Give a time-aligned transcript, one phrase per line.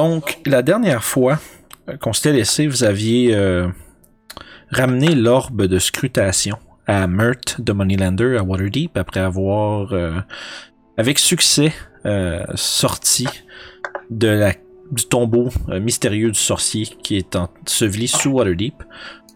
[0.00, 1.38] donc, la dernière fois
[2.00, 3.68] qu'on s'était laissé, vous aviez euh,
[4.70, 10.18] ramené l'orbe de scrutation à Mert de Moneylander à Waterdeep après avoir, euh,
[10.96, 11.74] avec succès,
[12.06, 13.28] euh, sorti
[14.08, 14.54] de la,
[14.90, 18.82] du tombeau euh, mystérieux du sorcier qui est enseveli sous Waterdeep.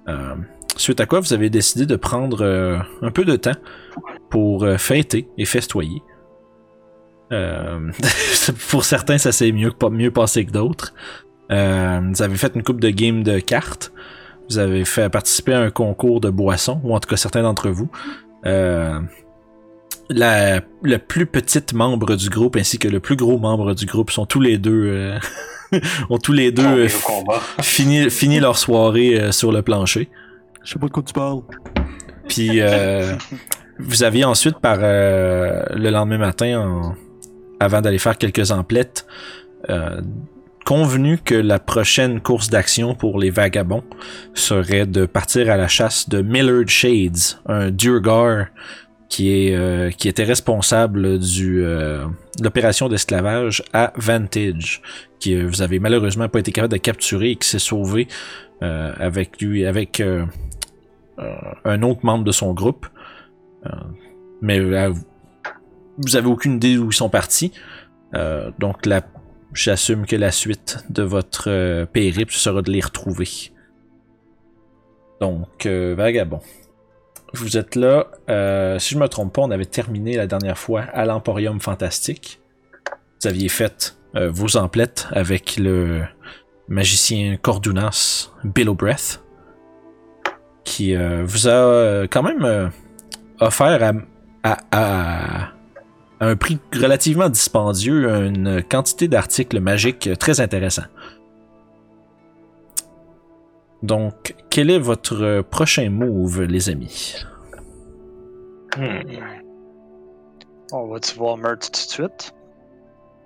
[0.09, 0.35] Euh,
[0.79, 3.59] suite à quoi vous avez décidé de prendre euh, un peu de temps
[4.31, 6.01] pour euh, fêter et festoyer.
[7.35, 7.91] Euh,
[8.71, 10.95] pour certains, ça s'est mieux, pas mieux passé que d'autres.
[11.51, 13.93] Euh, vous avez fait une coupe de games de cartes.
[14.49, 17.69] Vous avez fait participer à un concours de boissons, ou en tout cas certains d'entre
[17.71, 17.89] vous.
[18.47, 18.99] Euh,
[20.11, 24.11] la, le plus petite membre du groupe ainsi que le plus gros membre du groupe
[24.11, 25.19] sont tous les deux euh,
[26.11, 26.89] ont tous les deux euh,
[27.63, 30.11] fini, fini leur soirée euh, sur le plancher.
[30.63, 31.41] Je sais pas de quoi tu parles.
[32.29, 33.15] Puis euh,
[33.79, 36.95] vous aviez ensuite par euh, le lendemain matin, en-
[37.65, 39.07] avant d'aller faire quelques emplettes,
[39.71, 40.01] euh,
[40.65, 43.85] convenu que la prochaine course d'action pour les vagabonds
[44.33, 48.47] serait de partir à la chasse de Millard Shades, un Durgar
[49.09, 54.83] qui est euh, qui était responsable euh, de l'opération d'esclavage à Vantage,
[55.21, 58.09] qui euh, vous avez malheureusement pas été capable de capturer et qui s'est sauvé
[58.61, 60.03] avec lui avec
[61.65, 62.87] un autre membre de son groupe.
[64.41, 64.59] Mais
[65.99, 67.53] vous avez aucune idée où ils sont partis.
[68.15, 69.03] Euh, donc la,
[69.53, 73.29] j'assume que la suite de votre euh, périple sera de les retrouver.
[75.21, 76.41] Donc, euh, vagabond.
[77.33, 78.07] Vous êtes là.
[78.79, 82.41] si je me trompe pas, on avait terminé la dernière fois à l'Emporium Fantastique.
[83.21, 86.03] Vous aviez fait vos emplettes avec le
[86.69, 89.21] magicien Cordunas Billowbreath
[90.63, 92.71] qui euh, vous a quand même
[93.41, 93.95] offert
[94.45, 95.54] à-
[96.21, 100.87] à un prix relativement dispendieux une quantité d'articles magiques très intéressants.
[103.83, 107.17] Donc, quel est votre prochain move, les amis?
[108.77, 109.01] Hmm.
[110.73, 112.35] On va-tu voir Mert tout de suite?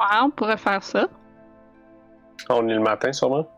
[0.01, 1.09] Ouais, on pourrait faire ça.
[2.51, 3.49] On est le matin, sûrement?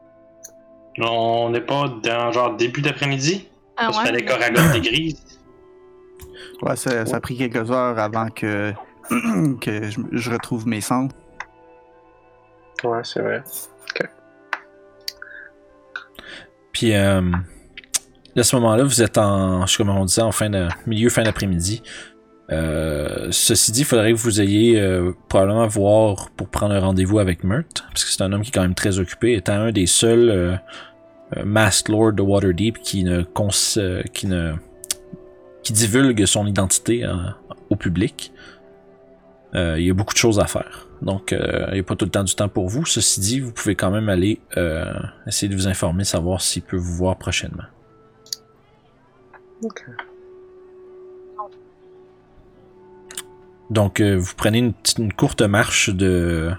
[0.99, 3.49] On n'est pas dans genre début d'après-midi?
[3.77, 4.21] Ah Parce qu'il ouais?
[4.21, 5.41] fallait Coragon des grises.
[6.63, 8.73] Ouais, ça, ça a pris quelques heures avant que,
[9.61, 11.11] que je, je retrouve mes sens.
[12.85, 13.43] Ouais, c'est vrai.
[16.73, 17.21] Puis, euh,
[18.37, 21.11] à ce moment-là, vous êtes en, je sais comment on disait, en fin de, milieu,
[21.11, 21.83] fin d'après-midi.
[22.51, 27.19] Euh, ceci dit, il faudrait que vous ayez euh, probablement voir pour prendre un rendez-vous
[27.19, 29.73] avec Mert, parce que c'est un homme qui est quand même très occupé, étant un
[29.73, 30.57] des seuls euh,
[31.37, 34.55] euh, Masked Lord de Waterdeep qui ne, cons euh, qui ne
[35.63, 37.15] qui divulgue son identité euh,
[37.69, 38.33] au public.
[39.55, 40.87] Euh, il y a beaucoup de choses à faire.
[41.03, 42.85] Donc, euh, il n'y a pas tout le temps du temps pour vous.
[42.87, 44.93] Ceci dit, vous pouvez quand même aller euh,
[45.27, 47.65] essayer de vous informer, savoir s'il peut vous voir prochainement.
[49.63, 49.85] Ok.
[53.71, 56.51] Donc, euh, vous prenez une, petite- une courte marche de...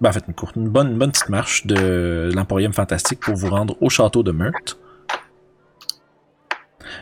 [0.00, 3.34] Ben, en fait, une courte, une bonne, une bonne petite marche de l'Emporium Fantastique pour
[3.34, 4.78] vous rendre au château de Meurthe.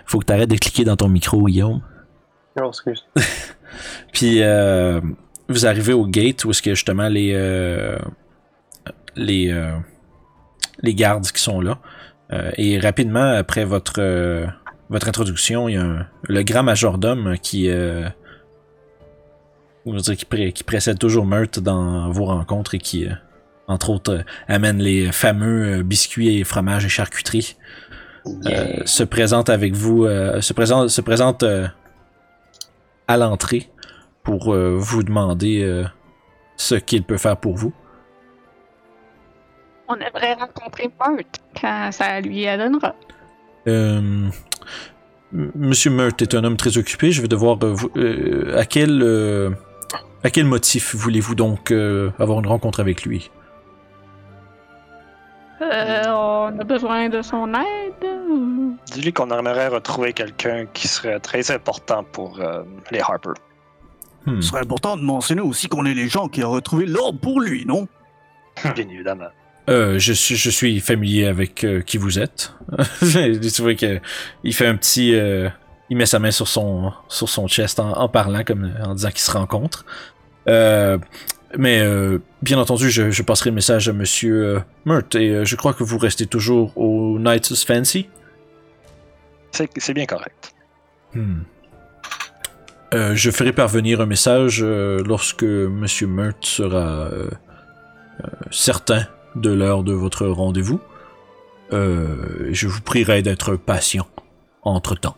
[0.06, 1.82] Faut que tu arrêtes de cliquer dans ton micro, Guillaume.
[2.56, 3.04] Non, excuse.
[4.12, 5.00] Puis euh,
[5.48, 7.98] vous arrivez au gate où est-ce que justement les euh,
[9.16, 9.76] les euh,
[10.82, 11.78] les gardes qui sont là.
[12.32, 14.46] Euh, et rapidement après votre euh,
[14.88, 18.08] votre introduction, il y a un- le grand majordome qui euh,
[19.86, 23.12] on va dire qui, pré- qui précède toujours Meurthe dans vos rencontres et qui euh,
[23.68, 27.56] entre autres euh, amène les fameux euh, biscuits et fromages et charcuteries
[28.46, 31.66] euh, se présente avec vous, euh, se présente, se présente euh,
[33.10, 33.68] à l'entrée
[34.22, 35.84] pour euh, vous demander euh,
[36.56, 37.72] ce qu'il peut faire pour vous.
[39.88, 41.24] On aimerait rencontrer Bert
[41.60, 42.94] quand ça lui adonnera.
[43.66, 44.28] Euh,
[45.32, 47.10] Monsieur Meurt est un homme très occupé.
[47.10, 47.58] Je vais devoir.
[47.64, 47.90] euh, vous-
[48.56, 49.02] à quel
[50.22, 53.30] à quel motif voulez-vous donc avoir une rencontre avec lui?
[55.60, 58.19] On a besoin de son aide.
[58.92, 63.30] Dis-lui qu'on aimerait retrouver quelqu'un qui serait très important pour euh, les Harper.
[64.26, 64.36] Hmm.
[64.36, 67.40] Il serait important de mentionner aussi qu'on est les gens qui ont retrouvé l'ordre pour
[67.40, 67.88] lui, non?
[68.74, 69.28] Bien évidemment.
[69.68, 72.54] Euh, je suis je suis familier avec euh, qui vous êtes.
[73.00, 74.00] tu vois que
[74.42, 75.48] il fait un petit euh,
[75.90, 79.10] il met sa main sur son sur son chest en, en parlant comme en disant
[79.10, 79.84] qu'ils se rencontrent.
[80.48, 80.98] Euh,
[81.58, 85.44] mais euh, bien entendu, je, je passerai le message à Monsieur euh, Mert et euh,
[85.44, 88.08] je crois que vous restez toujours au Knight's Fancy.
[89.52, 90.54] C'est bien correct.
[91.14, 91.40] Hmm.
[92.92, 97.30] Euh, je ferai parvenir un message euh, lorsque Monsieur Mert sera euh,
[98.50, 99.06] certain
[99.36, 100.80] de l'heure de votre rendez-vous.
[101.72, 104.08] Je vous prierai d'être patient
[104.62, 105.16] entre-temps.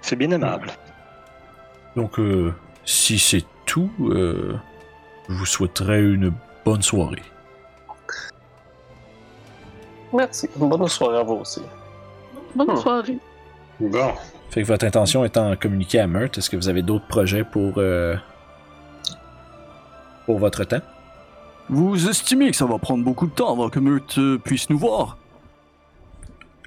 [0.00, 0.70] C'est bien aimable.
[1.94, 2.18] Donc,
[2.86, 4.54] si c'est tout, je
[5.28, 6.32] vous souhaiterais une
[6.64, 7.22] bonne soirée.
[10.12, 10.48] Merci.
[10.56, 11.62] Bonne soirée à vous aussi.
[12.54, 12.76] Bonne Hmm.
[12.76, 13.18] soirée.
[13.80, 14.10] Bon.
[14.50, 17.74] Fait que votre intention étant communiquer à Meurthe, est-ce que vous avez d'autres projets pour,
[17.76, 18.16] euh,
[20.26, 20.80] pour votre temps?
[21.68, 24.78] Vous estimez que ça va prendre beaucoup de temps avant que Meurthe euh, puisse nous
[24.78, 25.18] voir?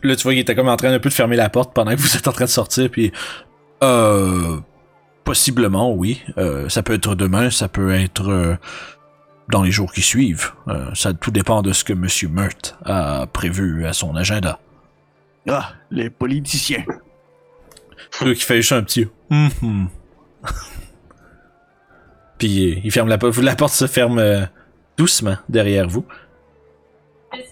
[0.04, 1.92] Là, tu vois, il était comme en train un peu de fermer la porte pendant
[1.92, 3.12] que vous êtes en train de sortir, puis...
[3.84, 4.58] Euh...
[5.24, 6.22] Possiblement, oui.
[6.40, 8.56] Euh, ça peut être demain, ça peut être euh,
[9.52, 10.52] dans les jours qui suivent.
[10.68, 14.60] Euh, ça tout dépend de ce que Monsieur Meurthe a prévu à son agenda.
[15.48, 16.84] Ah, les politiciens.
[18.22, 19.08] Là, qui fait juste un petit...
[19.30, 19.90] Hum.
[22.38, 23.38] puis euh, il ferme la porte.
[23.38, 24.42] La porte se ferme euh,
[24.98, 26.06] doucement derrière vous.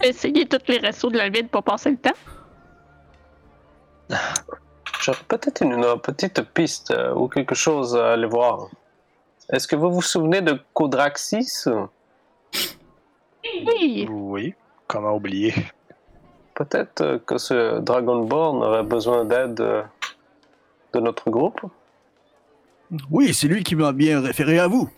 [0.03, 2.09] Essayez tous les restos de la ville pour passer le temps.
[5.01, 8.67] J'aurais peut-être une, une petite piste euh, ou quelque chose à aller voir.
[9.51, 11.65] Est-ce que vous vous souvenez de Codraxis?
[13.65, 14.07] Oui.
[14.09, 14.53] Oui.
[14.87, 15.53] Comment oublier?
[16.53, 19.83] Peut-être que ce Dragonborn aurait besoin d'aide euh,
[20.93, 21.61] de notre groupe?
[23.09, 24.89] Oui, c'est lui qui m'a bien référé à vous.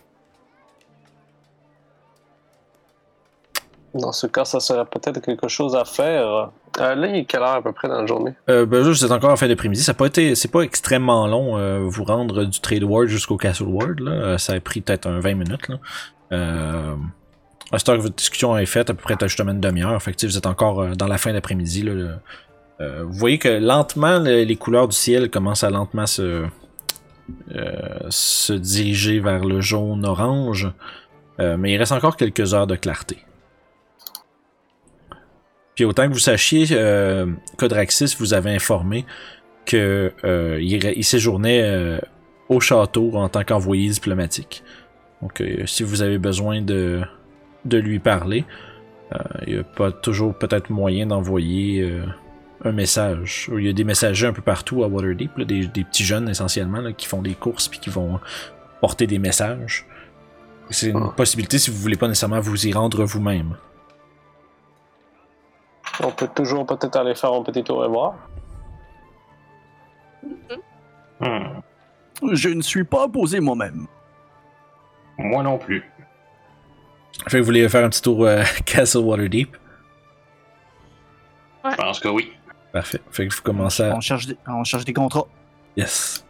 [3.94, 6.50] Dans ce cas, ça serait peut-être quelque chose à faire.
[6.80, 8.32] Euh, là, il est quelle heure à peu près dans la journée?
[8.48, 9.82] Euh, ben vous êtes encore en fin d'après-midi.
[9.82, 13.36] Ça a pas été, c'est pas extrêmement long euh, vous rendre du Trade World jusqu'au
[13.36, 14.00] Castle World.
[14.00, 14.10] Là.
[14.12, 15.68] Euh, Ça a pris peut-être un 20 minutes.
[15.68, 15.76] Là.
[17.70, 20.00] À cette heure que votre discussion est faite, à peu près peut-être justement une demi-heure.
[20.02, 21.86] Fait que, vous êtes encore dans la fin d'après-midi.
[22.80, 26.44] Vous voyez que lentement, le- les couleurs du ciel commencent à lentement se,
[28.08, 30.70] se diriger vers le jaune-orange.
[31.38, 33.18] Mais il reste encore quelques heures de clarté.
[35.82, 37.26] Puis autant que vous sachiez, euh,
[37.56, 39.04] Codraxis vous avait informé
[39.66, 41.98] que euh, il, séjournait euh,
[42.48, 44.62] au château en tant qu'envoyé diplomatique.
[45.20, 47.00] Donc si vous avez besoin de,
[47.64, 48.44] de lui parler,
[49.48, 52.00] il y a pas toujours peut-être moyen d'envoyer
[52.64, 53.50] un message.
[53.52, 56.28] Il y a des messagers un peu partout à Waterdeep, là, des, des petits jeunes
[56.28, 58.20] essentiellement là, qui font des courses puis qui vont
[58.80, 59.84] porter des messages.
[60.70, 61.12] C'est une Ah.
[61.16, 63.56] possibilité si vous voulez pas nécessairement vous y rendre vous-même.
[66.00, 68.14] On peut toujours peut-être aller faire un petit tour et voir.
[71.20, 71.60] Hmm.
[72.32, 73.86] Je ne suis pas opposé moi-même.
[75.18, 75.84] Moi non plus.
[77.28, 79.56] Fait que vous voulez faire un petit tour euh, Castle Waterdeep?
[81.64, 82.32] Je pense que oui.
[82.72, 83.00] Parfait.
[83.10, 83.94] Fait que vous commencez à...
[83.94, 85.26] On cherche des, on cherche des contrats.
[85.76, 86.24] Yes.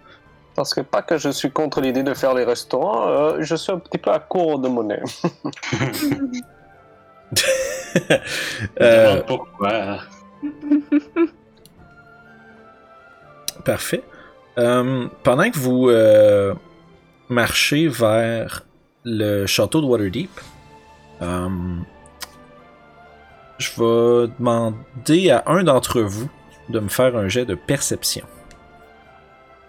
[0.54, 3.73] Parce que pas que je suis contre l'idée de faire les restaurants, euh, je suis
[3.73, 5.02] un petit peu à court de monnaie.
[8.81, 9.99] Euh, Demande pourquoi.
[13.65, 14.03] parfait.
[14.59, 16.55] Euh, pendant que vous euh,
[17.29, 18.65] marchez vers
[19.05, 20.31] le château de Waterdeep,
[21.23, 21.49] euh,
[23.59, 26.29] je vais demander à un d'entre vous
[26.69, 28.27] de me faire un jet de perception.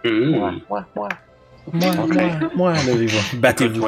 [0.04, 0.10] Ouais.
[0.10, 0.86] Moi, moi,
[2.56, 3.20] moi, là, il va.
[3.38, 3.88] Battez-vous.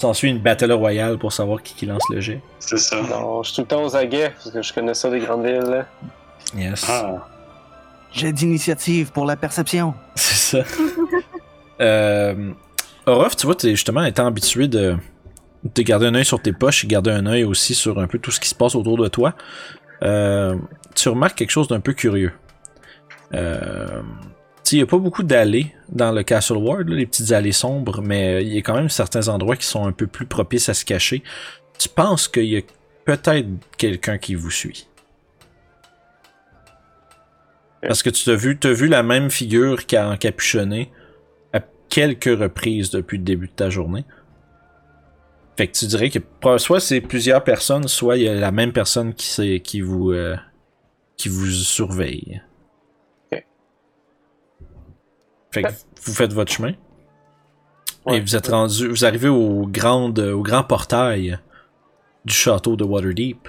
[0.00, 2.40] S'ensuit une battle royale pour savoir qui, qui lance le jet.
[2.58, 3.02] C'est ça.
[3.02, 5.44] Non, je suis tout le temps aux aguets, parce que je connais ça des grandes
[5.44, 5.58] villes.
[5.58, 5.86] là.
[6.56, 6.86] Yes.
[6.88, 7.26] Ah.
[8.12, 9.92] J'ai d'initiative pour la perception.
[10.14, 10.64] C'est ça.
[11.80, 12.50] euh,
[13.06, 14.96] Orof, tu vois, t'es justement étant habitué de,
[15.64, 18.18] de garder un œil sur tes poches et garder un œil aussi sur un peu
[18.18, 19.34] tout ce qui se passe autour de toi.
[20.02, 20.56] Euh,
[20.94, 22.32] tu remarques quelque chose d'un peu curieux.
[23.34, 24.00] Euh,
[24.72, 28.42] il n'y a pas beaucoup d'allées dans le Castle Ward, les petites allées sombres, mais
[28.42, 30.84] il y a quand même certains endroits qui sont un peu plus propices à se
[30.84, 31.22] cacher.
[31.78, 32.62] Tu penses qu'il y a
[33.04, 34.86] peut-être quelqu'un qui vous suit?
[37.82, 40.92] Parce que tu t'as vu, t'as vu la même figure qui a encapuchonné
[41.52, 44.04] à quelques reprises depuis le début de ta journée.
[45.56, 46.20] Fait que tu dirais que
[46.58, 50.36] soit c'est plusieurs personnes, soit il y a la même personne qui, euh,
[51.16, 52.42] qui vous surveille.
[53.32, 53.44] Ok.
[55.52, 55.68] Fait que
[56.04, 56.72] vous faites votre chemin.
[58.06, 58.16] Ouais.
[58.16, 61.38] Et vous êtes rendu, vous arrivez au grand, au grand portail
[62.24, 63.48] du château de Waterdeep.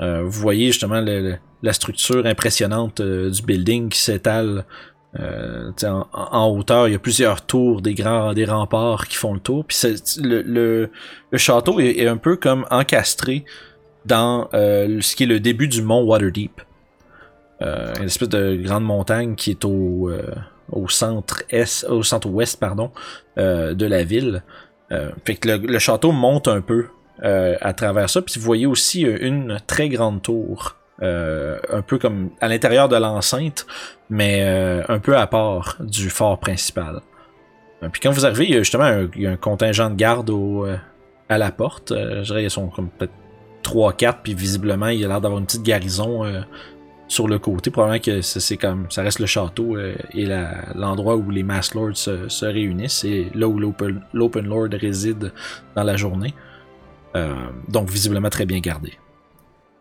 [0.00, 4.64] Euh, vous voyez justement le- le- la structure impressionnante euh, du building qui s'étale
[5.18, 6.86] euh, en, en hauteur.
[6.88, 9.64] Il y a plusieurs tours, des grands, des remparts qui font le tour.
[9.64, 10.90] Puis c'est- le, le,
[11.30, 13.44] le château est, est un peu comme encastré
[14.04, 16.60] dans euh, ce qui est le début du mont Waterdeep.
[17.62, 20.22] Euh, une espèce de grande montagne qui est au, euh,
[20.70, 22.90] au centre est, au centre ouest pardon,
[23.38, 24.42] euh, de la ville.
[24.92, 26.86] Euh, fait que le, château monte un peu
[27.22, 28.22] euh, à travers ça.
[28.22, 33.66] Puis vous voyez aussi une très grande tour, un peu comme à l'intérieur de l'enceinte,
[34.10, 34.42] mais
[34.88, 37.00] un peu à part du fort principal.
[37.92, 40.32] Puis quand vous arrivez, il y a justement un, il y un contingent de garde
[41.28, 41.92] à la porte.
[41.96, 43.12] Je dirais ils sont comme peut-être
[43.62, 46.24] 3-4, puis visiblement il a l'air d'avoir une petite garnison
[47.08, 47.70] sur le côté.
[47.70, 50.26] Probablement que c'est comme ça reste le château euh, et
[50.74, 52.98] l'endroit où les Mass Lords se, se réunissent.
[52.98, 55.32] C'est là où l'Open Lord réside
[55.74, 56.34] dans la journée.
[57.16, 57.34] Euh,
[57.68, 58.92] donc visiblement très bien gardé.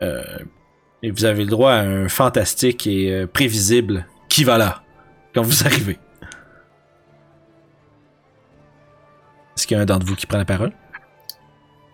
[0.01, 0.23] Euh,
[1.03, 4.81] et vous avez le droit à un fantastique et prévisible qui va là
[5.35, 5.99] quand vous arrivez.
[9.55, 10.71] Est-ce qu'il y a un d'entre vous qui prend la parole?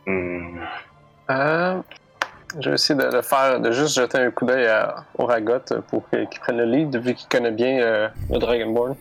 [0.05, 0.59] Hmm.
[2.59, 5.59] Je vais essayer de le faire, de juste jeter un coup d'œil à- au Ragot
[5.89, 8.95] pour qu'il prenne le lead, vu qu'il connaît bien euh, le Dragonborn.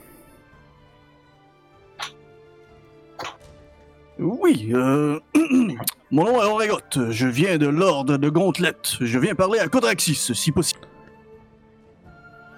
[4.18, 5.18] Oui, euh...
[6.11, 7.11] mon nom est Oregot.
[7.11, 8.73] Je viens de l'ordre de Gauntlet.
[9.00, 10.80] Je viens parler à Kodraxis, si possible.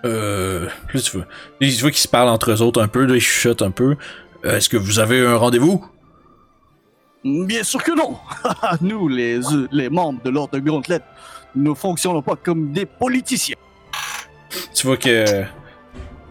[0.04, 1.26] Euh, là, tu vois,
[1.60, 3.96] tu vois qu'ils se parlent entre eux autres un peu, là, ils chuchotent un peu.
[4.44, 5.84] Euh, Est-ce que vous avez un rendez-vous?
[7.24, 8.18] Bien sûr que non.
[8.82, 9.40] Nous, les,
[9.72, 11.00] les membres de l'ordre de Gauntlet,
[11.56, 13.56] ne fonctionnons pas comme des politiciens.
[14.74, 15.44] Tu vois que.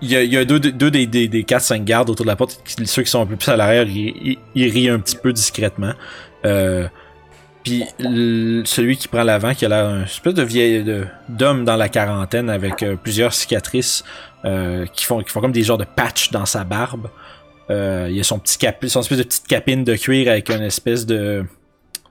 [0.06, 2.62] Il y a, deux, des, des, des 4-5 gardes autour de la porte.
[2.84, 4.38] Ceux qui sont un peu plus à l'arrière, ils,
[4.70, 5.94] rient un petit peu discrètement.
[6.44, 6.90] Euh,
[7.64, 7.86] Puis
[8.66, 10.86] celui qui prend l'avant, qui a l'air un espèce de vieil
[11.30, 14.04] d'homme dans la quarantaine avec euh, plusieurs cicatrices
[14.44, 17.08] euh, qui font qui font comme des genres de patch dans sa barbe.
[17.70, 20.62] Euh, il a son petit cap, son espèce de petite capine de cuir avec une
[20.64, 21.46] espèce de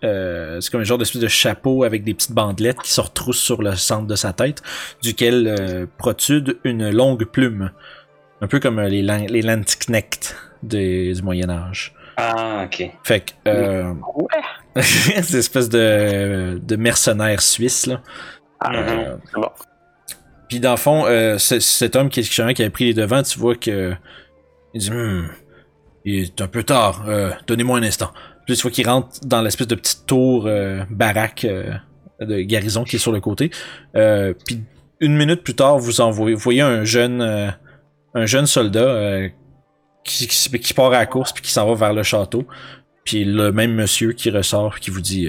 [0.04, 3.40] euh, c'est comme un genre d'espèce de chapeau avec des petites bandelettes qui se retroussent
[3.40, 4.60] sur le centre de sa tête,
[5.02, 7.70] duquel euh, protrude une longue plume.
[8.40, 9.42] Un peu comme euh, les, les
[11.14, 11.94] du Moyen Âge.
[12.16, 12.90] Ah, ok.
[13.04, 13.32] Fait que...
[13.48, 13.92] Euh,
[14.80, 18.02] cette espèce de, de mercenaire suisse, là.
[18.58, 19.50] Ah, Euh, c'est bon.
[20.48, 21.04] Puis dans le fond,
[21.38, 23.94] cet homme qui, est- qui avait pris les devants, tu vois que...
[24.74, 24.90] Il dit...
[24.90, 25.28] Hmm,
[26.04, 28.10] il est un peu tard, euh, donnez-moi un instant.
[28.46, 31.72] Puis tu vois qu'il rentre dans l'espèce de petite tour euh, baraque euh,
[32.20, 33.50] de garnison qui est sur le côté.
[33.96, 34.62] Euh, puis
[35.00, 35.92] une minute plus tard, vous,
[36.36, 37.50] voyez un jeune, euh,
[38.14, 39.28] un jeune soldat
[40.04, 42.46] qui, qui, qui part à la course puis qui s'en va vers le château.
[43.04, 45.28] Puis le même monsieur qui ressort qui vous dit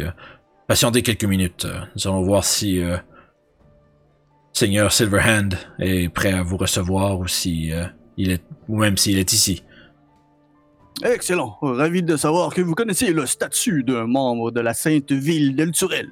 [0.68, 1.66] patientez quelques minutes.
[1.96, 2.82] nous allons voir si
[4.54, 5.50] Seigneur Silverhand
[5.80, 7.72] est prêt à vous recevoir ou si
[8.18, 9.64] il est ou même s'il est ici.
[11.04, 11.58] Excellent.
[11.62, 16.10] Ravi de savoir que vous connaissez le statut d'un membre de la sainte ville d'Elturel.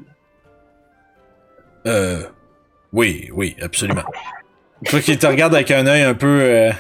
[1.86, 2.24] Euh
[2.94, 4.04] oui, oui, absolument.
[4.84, 6.72] Tu vois qu'il te regarde avec un œil un peu euh,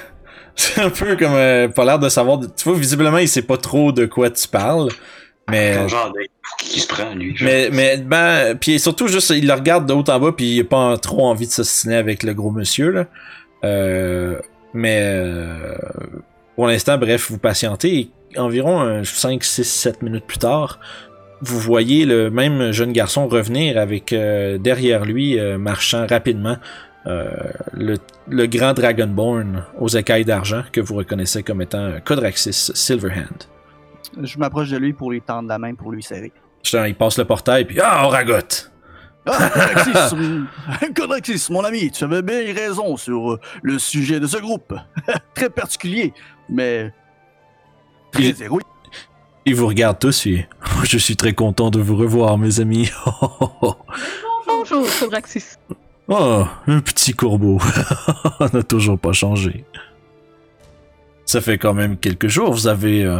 [0.55, 3.41] c'est un peu comme euh, pas l'air de savoir de- tu vois visiblement il sait
[3.43, 4.89] pas trop de quoi tu parles
[5.50, 6.20] mais Comme genre de...
[6.60, 7.36] qui se prend, lui.
[7.36, 7.50] genre.
[7.50, 10.62] Mais, mais ben, puis surtout juste, il le regarde de haut en bas, puis il
[10.62, 13.05] a pas trop envie de s'assiner avec le gros monsieur là.
[13.63, 14.39] Euh,
[14.74, 15.75] mais euh,
[16.55, 18.12] pour l'instant, bref, vous patientez.
[18.36, 20.79] Et environ euh, 5, 6, 7 minutes plus tard,
[21.41, 26.58] vous voyez le même jeune garçon revenir avec euh, derrière lui, euh, marchant rapidement,
[27.08, 27.29] euh,
[27.74, 33.48] le, le grand Dragonborn aux écailles d'argent que vous reconnaissez comme étant Codraxis Silverhand.
[34.22, 36.31] Je m'approche de lui pour lui tendre la main pour lui serrer.
[36.63, 38.67] Justement, il passe le portail, puis Ah, Oragot!
[39.25, 40.46] Ah, Codraxis, mon-
[40.96, 44.74] Codraxis, mon ami, tu avais bien raison sur le sujet de ce groupe.
[45.36, 46.13] Très particulier,
[46.51, 46.91] mais
[48.12, 48.67] très Il- héroïque.
[49.53, 50.48] Vous regardent tous et
[50.84, 52.89] je suis très content de vous revoir, mes amis.
[54.48, 55.55] Bonjour, Sobraxis.
[56.08, 57.60] oh, un petit courbeau.
[58.39, 59.65] On n'a toujours pas changé.
[61.25, 63.03] Ça fait quand même quelques jours, vous avez...
[63.03, 63.20] Euh...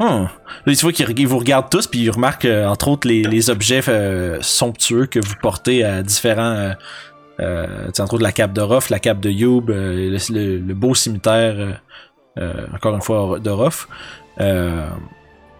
[0.00, 0.28] Là,
[0.66, 3.50] tu vois qu'ils ils vous regardent tous, puis ils remarquent, euh, entre autres, les, les
[3.50, 6.42] objets euh, somptueux que vous portez à différents...
[6.56, 6.72] Euh,
[7.40, 10.34] euh, tu sais, entre autres, la cape de Roth, la cape de Youb, euh, le,
[10.34, 11.80] le- le beau cimetière,
[12.36, 13.88] encore une fois, de Roth.
[14.40, 14.88] Euh,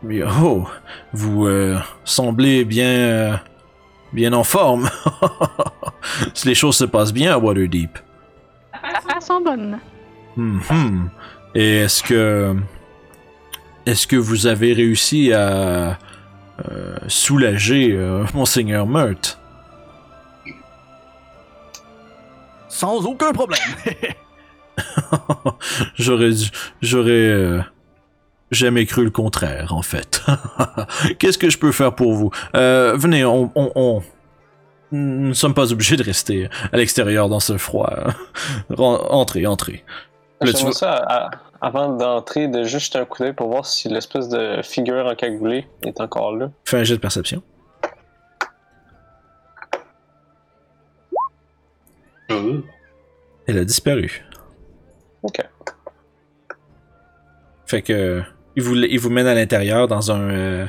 [0.02, 0.66] mais, oh,
[1.12, 3.36] vous euh, semblez bien, euh,
[4.12, 4.88] bien en forme.
[6.34, 7.98] si les choses se passent bien à Waterdeep.
[8.82, 9.78] Elles sont bonnes.
[10.36, 11.10] Mhm.
[11.54, 12.56] Et est-ce que,
[13.86, 15.98] est-ce que vous avez réussi à
[16.68, 19.38] euh, soulager euh, monseigneur Meurt
[22.68, 23.60] Sans aucun problème.
[25.98, 26.30] j'aurais
[26.80, 27.60] j'aurais euh,
[28.50, 30.22] jamais cru le contraire en fait.
[31.18, 32.30] Qu'est-ce que je peux faire pour vous?
[32.54, 34.02] Euh, venez, on, on,
[34.92, 37.92] nous ne sommes pas obligés de rester à l'extérieur dans ce froid.
[38.76, 39.84] entrez, entrez.
[40.40, 40.72] Là, tu...
[40.72, 45.14] ça, avant d'entrer, de juste un coup d'œil pour voir si l'espèce de figure en
[45.14, 46.50] cagoulé est encore là.
[46.64, 47.42] Fais un jet de perception.
[52.30, 52.60] Euh.
[53.46, 54.24] Elle a disparu.
[55.22, 55.40] Ok.
[57.66, 58.22] Fait que
[58.56, 60.20] il vous, il vous mène à l'intérieur dans un.
[60.30, 60.66] euh,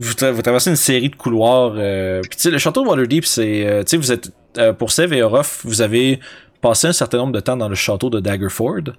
[0.00, 1.74] vous, tra- vous traversez une série de couloirs.
[1.76, 3.66] euh, Puis tu sais, le château de Waterdeep, c'est.
[3.66, 4.32] euh, tu sais, vous êtes.
[4.78, 6.18] pour Sev et Orof, vous avez
[6.60, 8.92] passé un certain nombre de temps dans le château de Daggerford.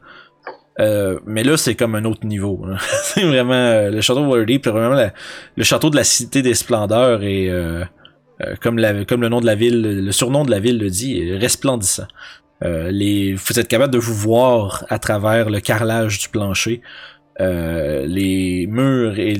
[0.79, 2.65] Mais là, c'est comme un autre niveau.
[3.03, 3.89] c'est vraiment.
[3.89, 5.09] le château de Waterdeep, c'est vraiment
[5.57, 7.51] le château de la cité des splendeurs et.
[8.61, 11.33] comme, la, comme le nom de la ville, le surnom de la ville le dit,
[11.33, 12.07] resplendissant.
[12.63, 16.81] Euh, vous êtes capable de vous voir à travers le carrelage du plancher.
[17.41, 19.35] Euh, les murs et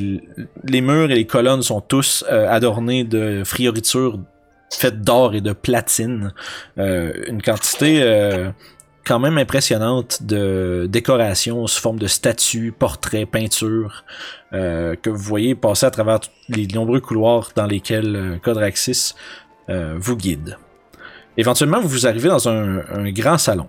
[0.63, 4.19] les murs et les colonnes sont tous euh, adornés de fioritures
[4.71, 6.33] faites d'or et de platine.
[6.77, 8.01] Une quantité
[9.05, 14.03] quand même impressionnante de décorations sous forme de statues, portraits, peintures
[14.51, 19.13] que vous voyez passer à travers les nombreux couloirs dans lesquels Codraxis
[19.67, 20.57] vous guide.
[21.37, 23.67] Éventuellement, vous arrivez dans un, un grand salon.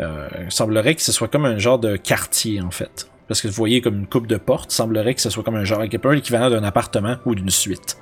[0.00, 3.08] Euh, il semblerait que ce soit comme un genre de quartier, en fait.
[3.28, 5.54] Parce que vous voyez comme une coupe de porte, il semblerait que ce soit comme
[5.56, 7.96] un genre, un peu l'équivalent d'un appartement ou d'une suite.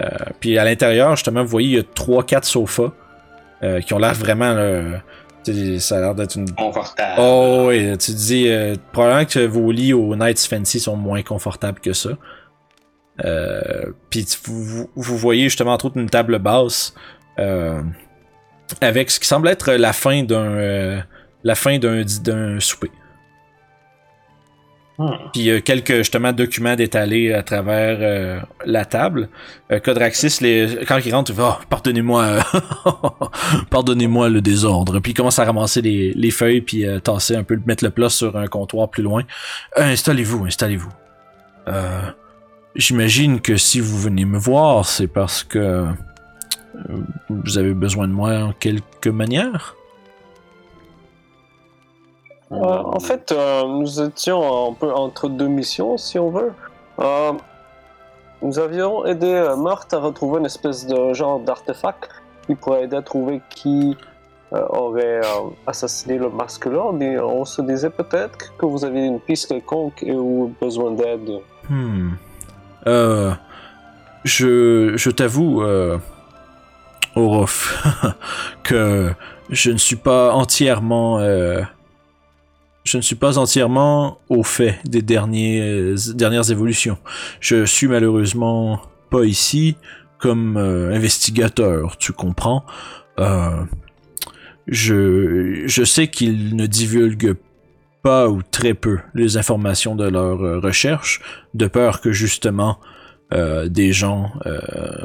[0.00, 0.06] Euh,
[0.38, 2.92] puis à l'intérieur, justement, vous voyez, il y a 3-4 sofas
[3.64, 4.54] euh, qui ont l'air vraiment...
[5.78, 7.14] ça a l'air d'être une Confortable.
[7.18, 11.80] Oh oui, tu dis euh, probablement que vos lits au Knights Fancy sont moins confortables
[11.80, 12.10] que ça.
[13.24, 16.94] Euh, Puis vous, vous- voyez justement entre autres une table basse
[18.80, 21.00] avec ce qui semble être la fin d'un euh,
[21.44, 22.90] la fin d'un d'un souper.
[24.98, 25.12] Hmm.
[25.32, 29.28] Puis euh, quelques justement documents détalés à travers euh, la table.
[29.70, 32.40] Euh, Codraxis, les, quand il rentre, il fait oh, pardonnez-moi, euh,
[33.70, 34.98] pardonnez-moi le désordre.
[34.98, 37.90] Puis il commence à ramasser les, les feuilles puis euh, tasser un peu, mettre le
[37.90, 39.22] plat sur un comptoir plus loin.
[39.78, 40.90] Euh, installez-vous, installez-vous.
[41.68, 42.00] Euh,
[42.74, 45.84] J'imagine que si vous venez me voir, c'est parce que euh,
[47.28, 49.74] vous avez besoin de moi en quelque manière?
[52.50, 56.52] Euh, en fait, euh, nous étions un peu entre deux missions, si on veut.
[56.98, 57.32] Euh,
[58.40, 62.08] nous avions aidé euh, Marthe à retrouver une espèce de genre d'artefact
[62.46, 63.96] qui pourrait aider à trouver qui
[64.54, 66.96] euh, aurait euh, assassiné le masque Lord.
[67.02, 71.40] Et on se disait peut-être que vous aviez une piste quelconque et ou besoin d'aide.
[71.68, 72.12] Hmm.
[72.86, 73.32] Euh,
[74.24, 75.98] je, je t'avoue, euh,
[78.62, 79.12] Que
[79.50, 81.62] je ne suis pas entièrement, euh,
[82.84, 86.98] je ne suis pas entièrement au fait des euh, dernières évolutions.
[87.40, 89.76] Je suis malheureusement pas ici
[90.18, 92.64] comme euh, investigateur, tu comprends.
[94.66, 97.36] Je, je sais qu'ils ne divulguent
[98.02, 101.20] pas ou très peu les informations de leurs recherches,
[101.54, 102.78] de peur que justement
[103.32, 104.58] euh, des gens euh,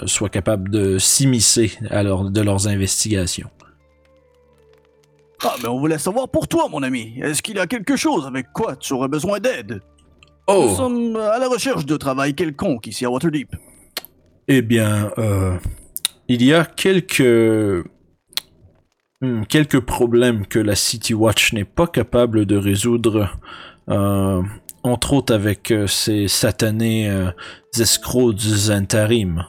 [0.05, 3.49] soient capables de s'immiscer à leur, de leurs investigations.
[5.45, 7.15] Ah, mais on voulait savoir pour toi, mon ami.
[7.21, 9.81] Est-ce qu'il y a quelque chose avec quoi tu aurais besoin d'aide?
[10.47, 13.55] Nous Oh, sommes à la recherche de travail quelconque ici à Waterdeep.
[14.47, 15.57] eh bien, euh,
[16.27, 17.85] il y a quelques
[19.21, 23.29] hmm, quelques problèmes que la City Watch n'est pas capable de résoudre,
[23.89, 24.41] euh,
[24.83, 27.31] entre autres avec euh, ces satanés euh,
[27.79, 29.45] escrocs du Zentarim.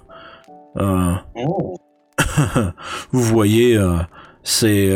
[0.76, 1.14] Euh,
[3.12, 3.78] vous voyez,
[4.42, 4.90] c'est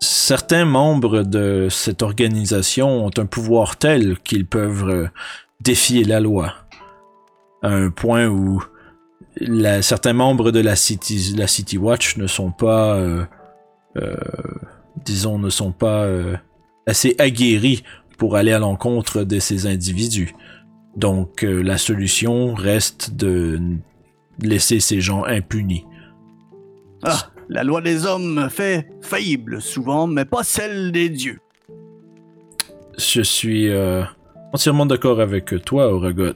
[0.00, 5.10] certains membres de cette organisation ont un pouvoir tel qu'ils peuvent
[5.60, 6.54] défier la loi,
[7.62, 8.62] à un point où
[9.80, 12.98] certains membres de la City, la City Watch ne sont pas,
[15.04, 16.06] disons, ne sont pas
[16.86, 17.82] assez aguerris
[18.18, 20.34] pour aller à l'encontre de ces individus.
[20.96, 23.60] Donc euh, la solution reste de
[24.42, 25.86] laisser ces gens impunis.
[27.02, 31.38] Ah, la loi des hommes fait faillible souvent, mais pas celle des dieux.
[32.98, 34.02] Je suis euh,
[34.52, 36.32] entièrement d'accord avec toi, Oragot.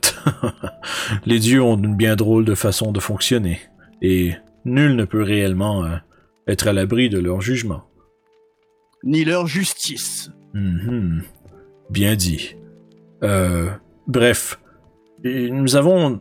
[1.26, 3.60] Les dieux ont une bien drôle de façon de fonctionner,
[4.00, 5.96] et nul ne peut réellement euh,
[6.46, 7.82] être à l'abri de leur jugement.
[9.02, 10.30] Ni leur justice.
[10.54, 11.22] Mhm.
[11.92, 12.56] Bien dit.
[13.22, 13.68] Euh,
[14.06, 14.58] bref,
[15.24, 16.20] nous avons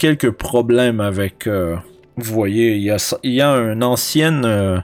[0.00, 1.46] quelques problèmes avec.
[1.46, 1.76] euh,
[2.16, 2.82] vous voyez, il
[3.32, 4.80] y a, une ancienne euh,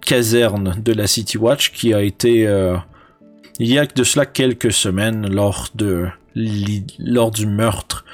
[0.00, 2.44] caserne de la City Watch qui a été.
[3.58, 6.06] il y a de cela quelques semaines lors de
[6.98, 8.06] lors du meurtre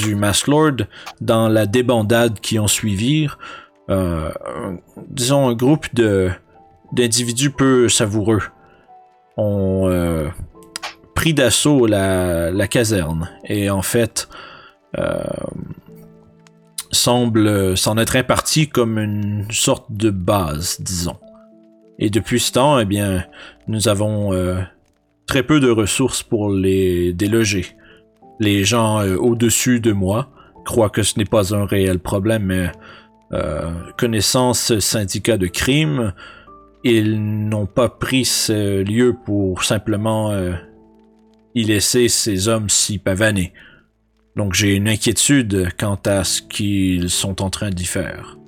[0.00, 0.86] du Mask Lord,
[1.20, 3.26] dans la débandade qui ont suivi,
[5.08, 6.30] disons un groupe de
[6.92, 8.42] d'individus peu savoureux
[9.36, 9.88] ont
[11.22, 14.28] pris d'assaut la, caserne et en fait
[14.98, 15.22] euh,
[16.90, 21.18] semble s'en être imparti comme une sorte de base, disons.
[22.00, 23.24] Et depuis ce temps, eh bien,
[23.68, 24.56] nous avons euh,
[25.28, 27.66] très peu de ressources pour les déloger.
[28.40, 30.28] Les gens euh, au-dessus de moi
[30.64, 32.72] croient que ce n'est pas un réel problème, mais
[33.32, 36.14] euh, connaissant ce syndicat de crime,
[36.82, 40.32] ils n'ont pas pris ce lieu pour simplement
[41.54, 43.52] y laisser ces hommes si pavanés.
[44.36, 48.38] Donc j'ai une inquiétude quant à ce qu'ils sont en train d'y faire.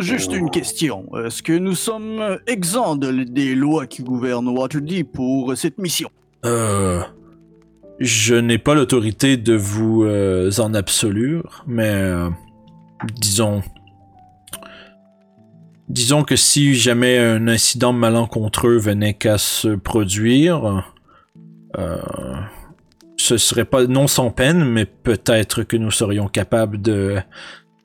[0.00, 1.06] Juste une question.
[1.24, 6.10] Est-ce que nous sommes exempts de- des lois qui gouvernent Waterdeep pour cette mission?
[6.44, 7.00] Euh,
[8.00, 12.28] je n'ai pas l'autorité de vous euh, en absolure, mais euh,
[13.20, 13.62] disons,
[15.88, 20.84] disons que si jamais un incident malencontreux venait qu'à se produire,
[21.78, 21.98] euh,
[23.16, 27.18] ce serait pas non sans peine, mais peut-être que nous serions capables de,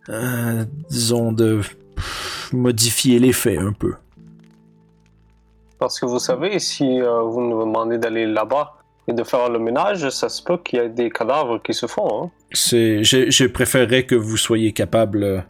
[0.10, 1.62] euh, disons, de
[1.96, 3.94] pff, modifier les faits un peu.
[5.80, 8.76] Parce que vous savez, si euh, vous nous demandez d'aller là-bas
[9.08, 11.88] et de faire le ménage, ça se peut qu'il y ait des cadavres qui se
[11.88, 12.24] font.
[12.24, 12.32] Hein.
[12.54, 15.46] C'est, je, je préférerais que vous soyez capable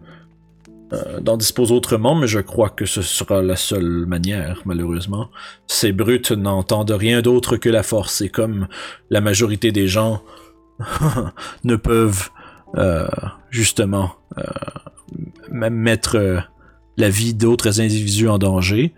[0.93, 5.29] euh, d'en disposer autrement, mais je crois que ce sera la seule manière, malheureusement.
[5.67, 8.67] Ces brutes n'entendent rien d'autre que la force, et comme
[9.09, 10.21] la majorité des gens
[11.63, 12.29] ne peuvent
[12.77, 13.07] euh,
[13.49, 14.43] justement euh,
[15.49, 16.39] mettre euh,
[16.97, 18.93] la vie d'autres individus en danger,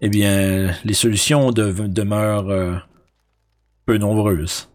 [0.00, 2.82] eh bien, les solutions de- demeurent
[3.86, 4.68] peu nombreuses.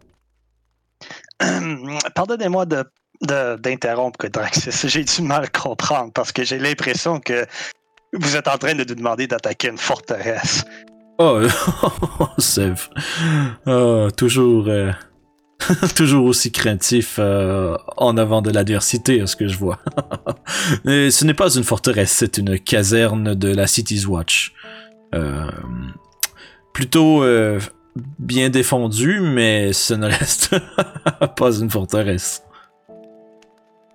[2.14, 2.84] Pardonnez-moi de,
[3.22, 4.70] de- d'interrompre, Codraxis.
[4.88, 7.46] J'ai du mal à comprendre parce que j'ai l'impression que
[8.12, 10.64] vous êtes en train de nous demander d'attaquer une forteresse.
[11.18, 11.40] Oh,
[12.38, 12.88] Sev.
[13.66, 14.92] Oh, toujours, euh,
[15.96, 19.78] toujours aussi craintif euh, en avant de l'adversité, ce que je vois.
[20.84, 24.52] Ce n'est pas une forteresse, c'est une caserne de la City's Watch.
[25.14, 25.50] Euh,
[26.74, 27.24] plutôt
[28.18, 30.54] bien défendue, mais ce ne reste
[31.36, 32.42] pas une forteresse.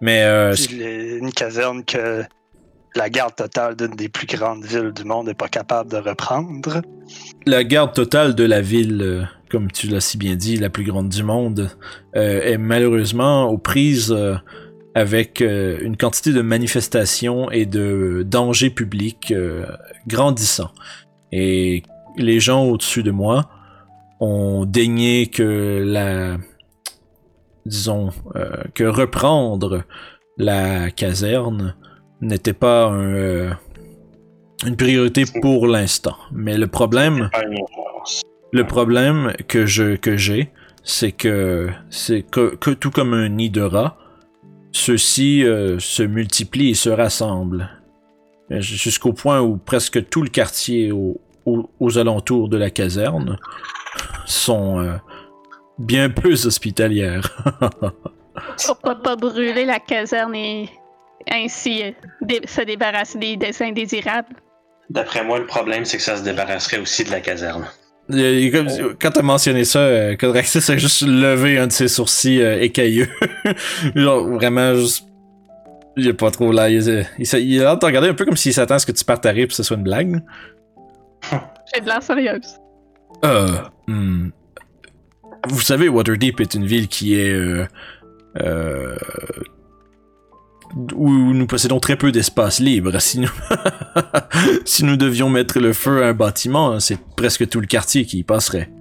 [0.02, 2.24] Mais euh, les- une caserne que
[2.96, 6.82] la garde totale d'une des plus grandes villes du monde n'est pas capable de reprendre.
[7.46, 10.84] la garde totale de la ville, euh, comme tu l'as si bien dit, la plus
[10.84, 11.70] grande du monde,
[12.16, 14.36] euh, est malheureusement aux prises euh,
[14.94, 19.34] avec une quantité de manifestations et de dangers publics
[20.06, 20.72] grandissants.
[21.32, 21.84] Et
[22.18, 23.50] les gens au-dessus de moi
[24.20, 26.36] ont daigné que la,
[27.66, 29.84] disons, euh, que reprendre
[30.38, 31.76] la caserne
[32.22, 33.50] n'était pas un, euh,
[34.66, 36.16] une priorité pour l'instant.
[36.32, 37.30] Mais le problème,
[38.52, 40.52] le problème que je que j'ai,
[40.84, 43.98] c'est que c'est que, que tout comme un nid de rats,
[44.72, 47.70] ceux-ci euh, se multiplient et se rassemblent
[48.50, 53.38] jusqu'au point où presque tout le quartier au- au- aux alentours de la caserne
[54.26, 54.94] sont euh,
[55.82, 57.30] bien peu hospitalières.
[58.66, 60.70] Pourquoi pas brûler la caserne et
[61.30, 61.92] ainsi euh,
[62.22, 64.36] dé- se débarrasser des, des indésirables?
[64.90, 67.66] D'après moi, le problème, c'est que ça se débarrasserait aussi de la caserne.
[68.12, 72.42] Euh, comme- Quand t'as mentionné ça, euh, Codraxis a juste levé un de ses sourcils
[72.42, 73.08] euh, écailleux.
[73.96, 75.06] Genre, vraiment, juste...
[75.98, 76.70] Il est pas trop là.
[76.70, 78.80] Il, il, il, il a l'air de te regarder un peu comme s'il s'attend à
[78.80, 80.22] ce que tu partes à rire que ce soit une blague.
[81.74, 82.56] J'ai de l'air sérieuse.
[83.26, 83.50] Euh,
[83.88, 84.30] hmm.
[85.48, 87.32] Vous savez, Waterdeep est une ville qui est...
[87.32, 87.66] Euh,
[88.42, 88.96] euh,
[90.96, 92.98] où nous possédons très peu d'espace libre.
[93.00, 93.32] Si nous,
[94.66, 98.20] si nous devions mettre le feu à un bâtiment, c'est presque tout le quartier qui
[98.20, 98.72] y passerait.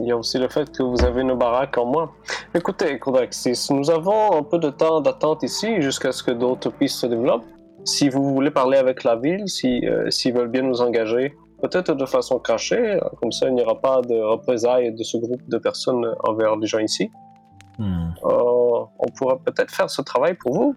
[0.00, 2.12] Il y a aussi le fait que vous avez une baraque en moins.
[2.54, 7.00] Écoutez, Codaxis, nous avons un peu de temps d'attente ici jusqu'à ce que d'autres pistes
[7.00, 7.46] se développent.
[7.84, 11.94] Si vous voulez parler avec la ville, si, euh, s'ils veulent bien nous engager, peut-être
[11.94, 15.58] de façon cachée, comme ça il n'y aura pas de représailles de ce groupe de
[15.58, 17.10] personnes envers les gens ici.
[17.78, 18.10] Hmm.
[18.24, 20.76] Euh, on pourrait peut-être faire ce travail pour vous.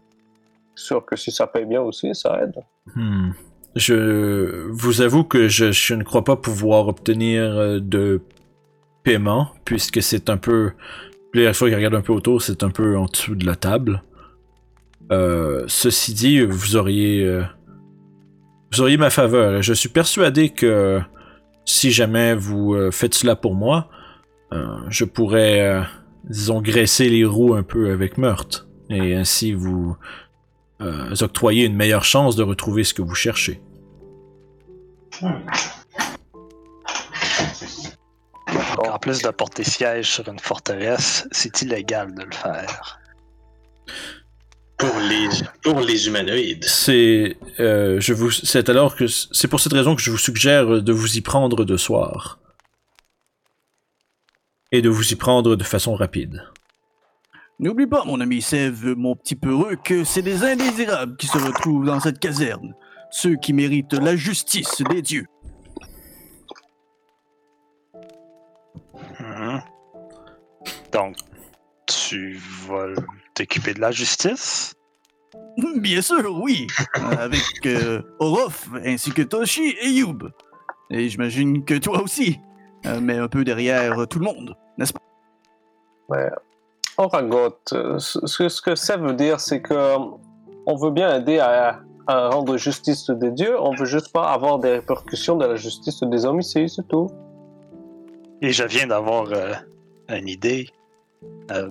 [0.75, 2.55] Sûr que si ça paye bien aussi, ça aide.
[2.95, 3.31] Hmm.
[3.75, 8.21] Je vous avoue que je, je ne crois pas pouvoir obtenir euh, de
[9.03, 10.71] paiement, puisque c'est un peu...
[11.33, 14.03] La fois qu'il regarde un peu autour, c'est un peu en dessous de la table.
[15.11, 17.41] Euh, ceci dit, vous auriez...
[18.71, 19.61] vous auriez ma faveur.
[19.61, 21.01] Je suis persuadé que
[21.65, 23.89] si jamais vous euh, faites cela pour moi,
[24.53, 25.81] euh, je pourrais, euh,
[26.23, 28.67] disons, graisser les roues un peu avec meurtre.
[28.89, 29.95] Et ainsi vous
[30.81, 33.61] euh, octroyer une meilleure chance de retrouver ce que vous cherchez.
[38.77, 42.99] En plus de porter siège sur une forteresse, c'est illégal de le faire.
[44.81, 45.29] Pour les,
[45.61, 46.63] pour les humanoïdes.
[46.65, 50.81] C'est, euh, je vous, c'est alors que c'est pour cette raison que je vous suggère
[50.81, 52.39] de vous y prendre de soir
[54.71, 56.43] et de vous y prendre de façon rapide.
[57.59, 61.85] N'oublie pas, mon ami Sève, mon petit peureux, que c'est des indésirables qui se retrouvent
[61.85, 62.73] dans cette caserne.
[63.11, 65.27] Ceux qui méritent la justice des dieux.
[69.19, 69.61] Mhm.
[70.91, 71.17] Donc,
[71.85, 72.95] tu vas
[73.33, 74.73] t'occuper de la justice?
[75.77, 76.67] Bien sûr, oui.
[77.19, 80.29] Avec euh, Orof, ainsi que Toshi et Youb.
[80.89, 82.39] Et j'imagine que toi aussi.
[82.85, 85.01] Euh, mais un peu derrière tout le monde, n'est-ce pas?
[86.09, 86.29] Ouais.
[86.97, 89.97] Oragot, euh, ce que ça veut dire, c'est que euh,
[90.65, 94.59] on veut bien aider à, à rendre justice des dieux, on veut juste pas avoir
[94.59, 97.09] des répercussions de la justice des hommes ici, c'est tout.
[98.41, 99.53] Et je viens d'avoir euh,
[100.09, 100.67] une idée.
[101.51, 101.69] Euh,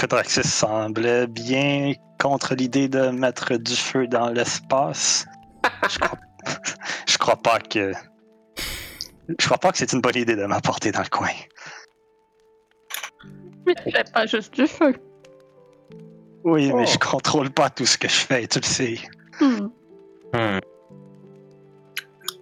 [0.00, 5.26] Cotraxis semblait bien contre l'idée de mettre du feu dans l'espace.
[5.90, 6.18] je, crois...
[7.06, 7.92] je crois pas que.
[9.28, 11.28] Je crois pas que c'est une bonne idée de m'apporter dans le coin.
[13.66, 14.94] Mais tu fais pas juste du feu.
[16.44, 16.90] Oui, mais Oh.
[16.90, 18.98] je contrôle pas tout ce que je fais, tu le sais.
[19.38, 19.68] Hmm.
[20.32, 20.60] Hmm.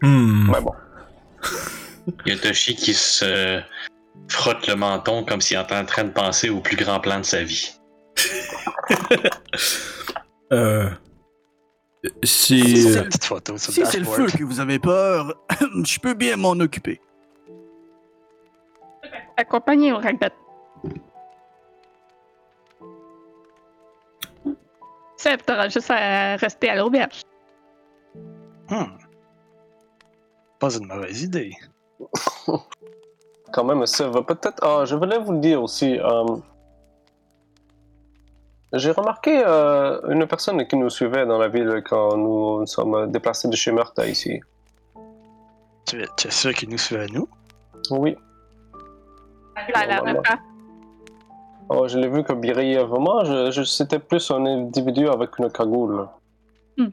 [0.00, 0.50] Hmm.
[0.52, 0.74] Mais bon.
[2.24, 3.60] Il y a Toshi qui se
[4.28, 7.24] frotte le menton comme s'il était en train de penser au plus grand plan de
[7.24, 7.74] sa vie.
[10.50, 10.88] Euh,
[12.24, 15.34] Si si, c'est- euh, Si le c'est le feu que vous avez peur,
[15.84, 17.02] je peux bien m'en occuper.
[19.36, 20.30] Accompagné au Ragbet.
[25.18, 27.22] Seb, t'auras juste à rester à l'auberge.
[28.70, 28.96] Hmm.
[30.60, 31.52] Pas une mauvaise idée.
[33.52, 34.62] Quand même, ça va peut-être.
[34.62, 35.98] Ah, je voulais vous le dire aussi.
[35.98, 36.36] euh,
[38.74, 43.10] J'ai remarqué euh, une personne qui nous suivait dans la ville quand nous nous sommes
[43.10, 44.40] déplacés de chez Meurthe ici.
[45.86, 47.26] Tu es, tu es sûr qu'il nous suit à nous?
[47.90, 48.16] Oui.
[49.74, 50.22] Là, là, Normalement.
[50.28, 50.38] là.
[51.70, 56.06] Oh, je l'ai vu que brièvement, je, je, c'était plus un individu avec une cagoule.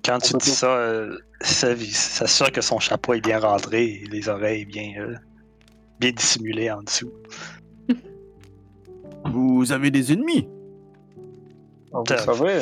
[0.04, 4.06] Quand tu dis ça, euh, Sev, il s'assure que son chapeau est bien rentré et
[4.10, 5.16] les oreilles bien, euh,
[6.00, 7.12] bien dissimulées en dessous.
[9.26, 10.48] Vous avez des ennemis?
[11.92, 12.60] Vous savez,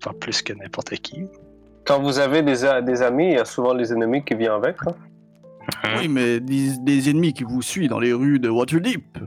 [0.00, 1.26] Pas plus que n'importe qui.
[1.84, 4.76] quand vous avez des, amis, il y a souvent les ennemis qui viennent avec.
[4.86, 4.94] hein.
[5.84, 5.98] Hmm.
[5.98, 9.18] Oui, mais des, des ennemis qui vous suivent dans les rues de Waterdeep.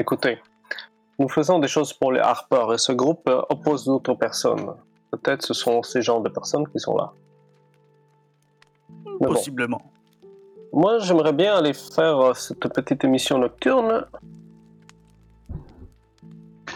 [0.00, 0.38] Écoutez,
[1.20, 4.72] nous faisons des choses pour les Harpers et ce groupe euh, oppose d'autres personnes.
[5.12, 7.12] Peut-être ce sont ces genres de personnes qui sont là.
[9.20, 9.78] Mais bon.
[10.72, 14.04] Moi, j'aimerais bien aller faire euh, cette petite émission nocturne.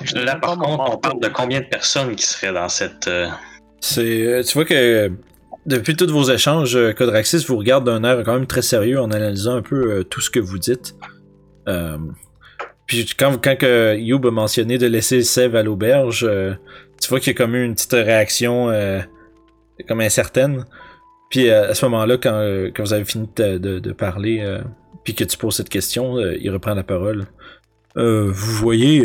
[0.03, 3.09] Je Là, par contre, on parle de combien de personnes qui seraient dans cette.
[3.09, 3.29] euh,
[3.81, 5.13] c'est, euh, tu vois que
[5.67, 9.11] depuis tous vos échanges, euh, Codraxis vous regarde d'un air quand même très sérieux en
[9.11, 10.95] analysant un peu euh, tout ce que vous dites.
[11.69, 11.99] Euh,
[12.87, 16.55] puis quand, quand que Youb a mentionné de laisser Sev à l'auberge, euh,
[17.01, 19.01] tu vois qu'il y a comme eu une petite réaction euh,
[19.87, 20.65] comme incertaine.
[21.33, 24.41] Puis euh, à ce moment-là, quand, euh, quand vous avez fini de, de- de parler,
[24.43, 24.61] euh,
[25.03, 27.27] puis que tu poses cette question, euh, il reprend la parole.
[27.97, 29.03] Euh, vous voyez,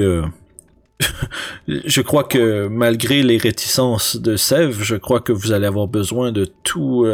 [1.68, 6.32] je crois que malgré les réticences de Sèvres, je crois que vous allez avoir besoin
[6.34, 7.06] de tout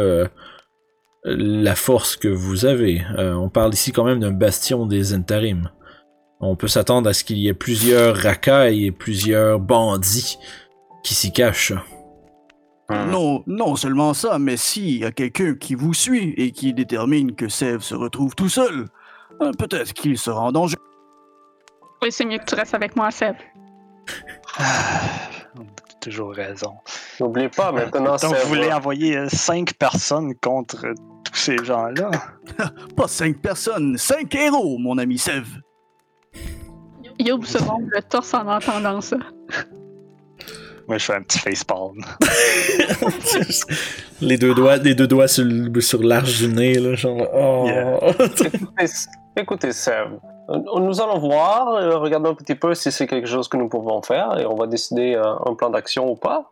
[1.24, 3.02] la force que vous avez.
[3.18, 5.70] On parle ici quand même d'un bastion des intérims.
[6.40, 10.38] On peut s'attendre à ce qu'il y ait plusieurs racailles et plusieurs bandits
[11.02, 11.72] qui s'y cachent.
[12.88, 13.10] Hmm.
[13.10, 17.34] Non, non seulement ça, mais s'il y a quelqu'un qui vous suit et qui détermine
[17.34, 18.88] que Sève se retrouve tout seul,
[19.40, 20.76] euh, peut-être qu'il sera en danger.
[22.02, 23.36] Oui, c'est mieux que tu restes avec moi, Seb.
[24.58, 25.00] Ah,
[26.00, 26.74] toujours raison.
[27.20, 30.92] N'oubliez pas, maintenant, Donc, vous voulez envoyer euh, cinq personnes contre
[31.24, 32.10] tous ces gens-là?
[32.96, 35.60] Pas cinq personnes, cinq héros, mon ami Sève.
[37.18, 39.16] Youb se montre le torse en entendant ça.
[40.86, 42.04] Moi, je fais un petit facepalm.
[44.20, 45.44] les deux doigts, les deux doigts sur,
[45.80, 47.26] sur l'arche du nez, là, genre.
[47.34, 47.64] Oh.
[47.66, 47.98] Yeah.
[48.18, 48.86] Écoutez,
[49.36, 50.20] écoutez Sam,
[50.50, 53.68] euh, nous allons voir, euh, regardons un petit peu si c'est quelque chose que nous
[53.68, 56.50] pouvons faire et on va décider euh, un plan d'action ou pas.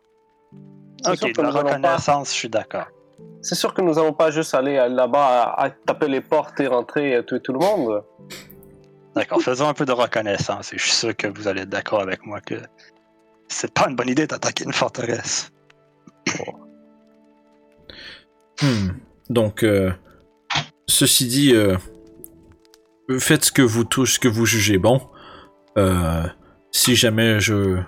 [1.06, 2.86] Ok, la nous allons pas- reconnaissance, je suis d'accord.
[3.40, 6.66] C'est sûr que nous n'allons pas juste aller là-bas à, à taper les portes et
[6.66, 8.02] rentrer et tuer tout le monde.
[9.14, 12.00] D'accord, faisons un peu de reconnaissance et je suis sûr que vous allez être d'accord
[12.00, 12.54] avec moi que
[13.52, 15.52] c'est pas une bonne idée d'attaquer une forteresse.
[18.60, 18.90] Hmm.
[19.28, 19.92] Donc, euh,
[20.86, 21.76] ceci dit, euh,
[23.18, 25.00] faites ce que vous touchez, ce que vous jugez bon.
[25.78, 26.24] Euh,
[26.70, 27.78] si jamais je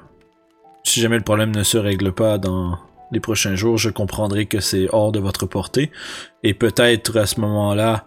[0.85, 2.79] si jamais le problème ne se règle pas dans
[3.11, 5.91] les prochains jours, je comprendrai que c'est hors de votre portée.
[6.43, 8.07] Et peut-être à ce moment-là,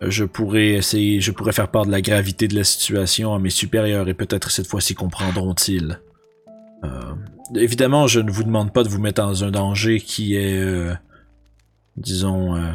[0.00, 3.50] je pourrais essayer, je pourrais faire part de la gravité de la situation à mes
[3.50, 6.00] supérieurs et peut-être cette fois-ci comprendront-ils.
[6.84, 7.14] Euh,
[7.54, 10.94] évidemment, je ne vous demande pas de vous mettre dans un danger qui est, euh,
[11.96, 12.72] disons, euh,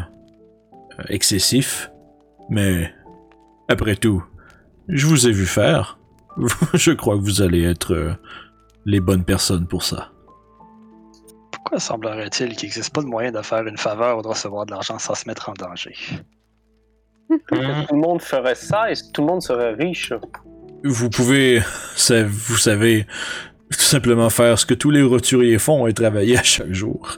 [1.09, 1.91] excessif,
[2.49, 2.93] mais
[3.67, 4.23] après tout,
[4.87, 5.99] je vous ai vu faire.
[6.73, 8.13] je crois que vous allez être euh,
[8.85, 10.11] les bonnes personnes pour ça.
[11.51, 14.71] Pourquoi semblerait-il qu'il n'existe pas de moyen de faire une faveur ou de recevoir de
[14.71, 15.95] l'argent sans se mettre en danger?
[17.29, 20.13] Tout le monde ferait ça et tout le monde serait riche.
[20.83, 21.59] Vous pouvez,
[22.09, 23.07] vous savez,
[23.71, 27.17] tout simplement faire ce que tous les roturiers font et travailler à chaque jour.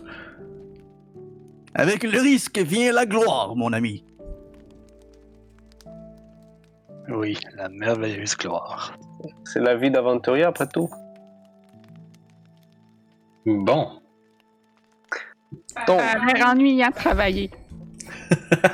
[1.73, 4.03] Avec le risque vient la gloire, mon ami.
[7.09, 8.97] Oui, la merveilleuse gloire.
[9.45, 10.89] C'est la vie d'aventurier après tout.
[13.45, 14.01] Bon.
[15.87, 17.51] Donc, Ça a l'air ennuyant de travailler.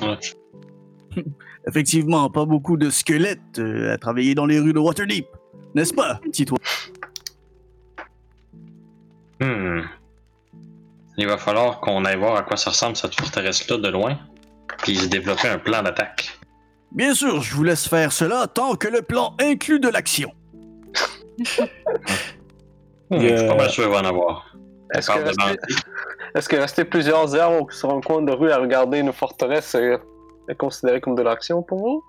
[0.00, 0.18] Ouais.
[1.68, 5.26] Effectivement, pas beaucoup de squelettes euh, à travailler dans les rues de Waterdeep.
[5.74, 6.58] N'est-ce pas, petit toi?
[9.40, 9.82] Hmm.
[11.16, 14.18] Il va falloir qu'on aille voir à quoi ça ressemble cette forteresse-là de loin,
[14.78, 16.38] puis se développer un plan d'attaque.
[16.92, 20.32] Bien sûr, je vous laisse faire cela tant que le plan inclut de l'action.
[23.10, 24.56] Hmm, Je suis pas euh, mal sûr qu'il va en avoir.
[24.94, 29.12] Est-ce que, rester, que rester plusieurs heures sur un coin de rue à regarder une
[29.12, 29.98] forteresse est,
[30.48, 32.04] est considéré comme de l'action pour vous?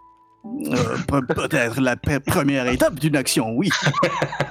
[0.45, 3.69] Euh, pe- Peut-être la première étape d'une action, oui.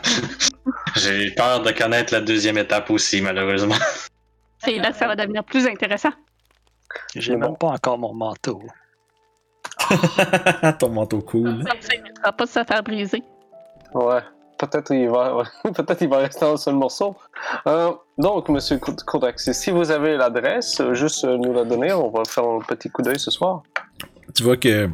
[0.97, 3.75] J'ai peur de connaître la deuxième étape aussi, malheureusement.
[4.65, 6.13] C'est là que ça va devenir plus intéressant.
[7.17, 8.63] J'ai même pas encore mon manteau.
[10.79, 11.65] Ton manteau cool.
[11.67, 13.23] Ça ne va pas se faire briser.
[13.95, 14.21] Ouais.
[14.59, 17.17] Peut-être il va, peut-être il va rester un seul morceau.
[17.67, 21.93] Euh, donc, Monsieur Kod- Kodaxis, si vous avez l'adresse, juste euh, nous la donner.
[21.93, 23.63] On va faire un petit coup d'œil ce soir.
[24.35, 24.89] Tu vois que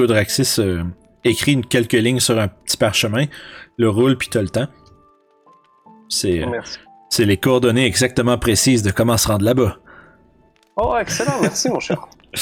[0.00, 0.82] Codraxis euh,
[1.24, 3.26] écrit une, quelques lignes sur un petit parchemin,
[3.76, 4.68] le roule puis t'as le temps.
[6.08, 6.60] C'est euh,
[7.10, 9.76] c'est les coordonnées exactement précises de comment se rendre là-bas.
[10.76, 11.40] Oh, excellent.
[11.42, 12.08] Merci, mon cher.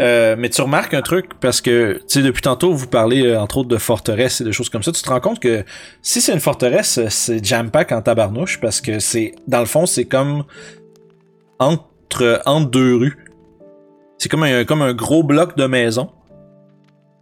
[0.00, 3.40] Euh, mais tu remarques un truc parce que, tu sais, depuis tantôt, vous parlez euh,
[3.40, 4.92] entre autres de forteresse et de choses comme ça.
[4.92, 5.64] Tu te rends compte que
[6.00, 10.06] si c'est une forteresse, c'est jam-pack en tabarnouche parce que c'est, dans le fond, c'est
[10.06, 10.44] comme
[11.58, 13.18] entre, entre deux rues.
[14.16, 16.10] C'est comme un, comme un gros bloc de maison.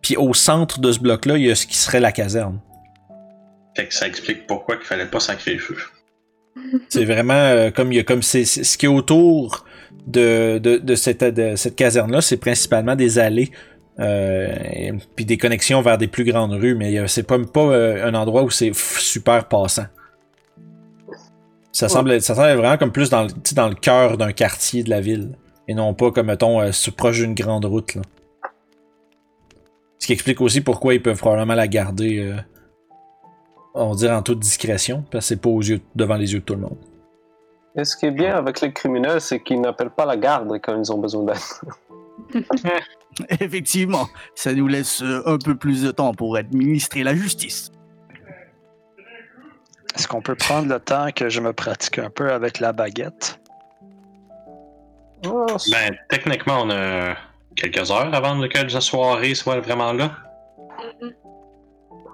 [0.03, 2.59] Puis au centre de ce bloc-là, il y a ce qui serait la caserne.
[3.77, 5.77] Fait que ça explique pourquoi il fallait pas sacrer le feu.
[6.89, 9.65] C'est vraiment euh, comme il y a comme c'est c'est- ce qui est autour
[10.07, 13.51] de, de, de cette, de cette caserne-là, c'est principalement des allées.
[14.01, 17.61] Euh, et- puis des connexions vers des plus grandes rues, mais euh, c'est pas, pas
[17.61, 19.87] euh, un endroit où c'est super passant.
[21.73, 24.33] Ça semble, ça semble vraiment comme plus dans, le- tu sais, dans le cœur d'un
[24.33, 25.31] quartier de la ville.
[25.69, 27.95] Et non pas comme, mettons, euh, sur- proche d'une grande route.
[27.95, 28.03] Là.
[30.03, 32.35] Ce qui explique aussi pourquoi ils peuvent probablement la garder, euh,
[33.73, 36.45] on dirait en toute discrétion, parce que c'est pas aux yeux, devant les yeux de
[36.45, 36.77] tout le monde.
[37.77, 40.77] Et ce qui est bien avec les criminels, c'est qu'ils n'appellent pas la garde quand
[40.77, 42.43] ils ont besoin d'aide.
[43.41, 47.71] Effectivement, ça nous laisse euh, un peu plus de temps pour administrer la justice.
[49.95, 53.39] Est-ce qu'on peut prendre le temps que je me pratique un peu avec la baguette?
[55.59, 57.15] C'est- Ben, techniquement, on a
[57.57, 60.13] quelques heures avant que la soirée soit vraiment là?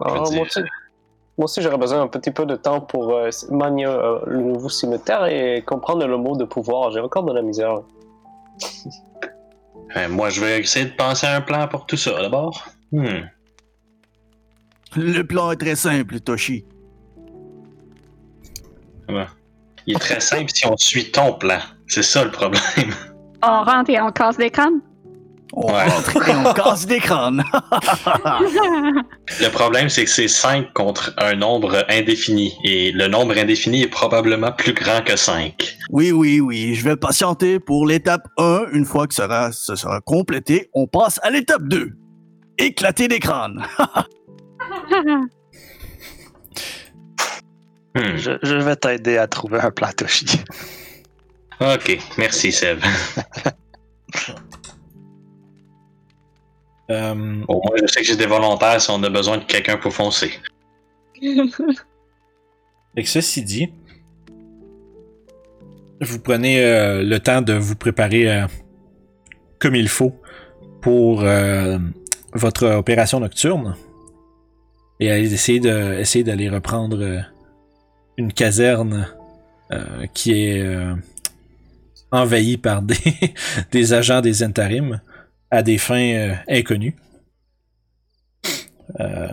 [0.01, 0.36] ah, aussi,
[1.39, 4.68] moi aussi, j'aurais besoin un petit peu de temps pour euh, manier euh, le nouveau
[4.68, 6.91] cimetière et comprendre le mot de pouvoir.
[6.91, 7.80] J'ai encore de la misère.
[9.95, 12.68] Ben, moi, je vais essayer de penser à un plan pour tout ça, d'abord.
[12.93, 13.22] Hmm.
[14.95, 16.66] Le plan est très simple, Toshi.
[19.86, 21.61] Il est très simple si on suit ton plan.
[21.86, 22.61] C'est ça le problème.
[23.43, 24.82] On rentre et on casse des crânes.
[25.61, 25.89] On Ouais.
[25.89, 27.43] rentre et on casse des crânes.
[29.41, 32.55] Le problème, c'est que c'est 5 contre un nombre indéfini.
[32.65, 35.77] Et le nombre indéfini est probablement plus grand que 5.
[35.91, 38.67] oui, oui, oui, je vais patienter pour l'étape 1.
[38.73, 41.91] Une fois que sera, ce sera complété, on passe à l'étape 2.
[42.59, 43.65] Éclater des crânes.
[47.97, 48.17] Hmm.
[48.17, 50.27] Je, je vais t'aider à trouver un plan Toshi.
[51.61, 52.79] Ok, merci Seb.
[56.91, 59.76] Euh, Au moins, je sais que j'ai des volontaires si on a besoin de quelqu'un
[59.76, 60.32] pour foncer.
[61.20, 63.68] Fait que ceci dit,
[66.01, 68.47] vous prenez euh, le temps de vous préparer euh,
[69.59, 70.14] comme il faut
[70.80, 71.24] pour
[72.32, 73.74] votre opération nocturne.
[75.01, 77.24] et à essayer de essayer d'aller reprendre
[78.16, 79.09] une caserne
[80.14, 80.64] qui est
[82.12, 82.97] envahie par des,
[83.72, 85.01] des agents des intérims
[85.51, 86.97] à des fins euh, inconnues.
[89.01, 89.29] Euh,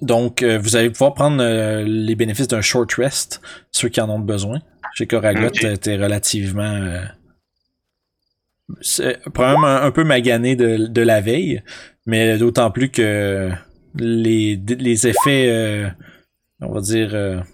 [0.00, 1.42] donc, euh, vous allez pouvoir prendre
[1.82, 3.40] les bénéfices d'un short rest,
[3.72, 4.60] ceux qui en ont besoin.
[4.94, 5.80] Chez Koragot, Ok.
[5.80, 7.02] t'es relativement...
[8.80, 11.62] c'est probablement un, un peu magané de, de la veille,
[12.06, 13.50] mais d'autant plus que
[13.96, 15.90] les, les effets,
[16.60, 17.44] on va dire,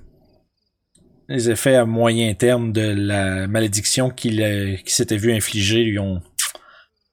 [1.29, 4.37] les effets à moyen terme de la malédiction qu'il
[4.83, 6.21] qu'il s'était vu infliger lui ont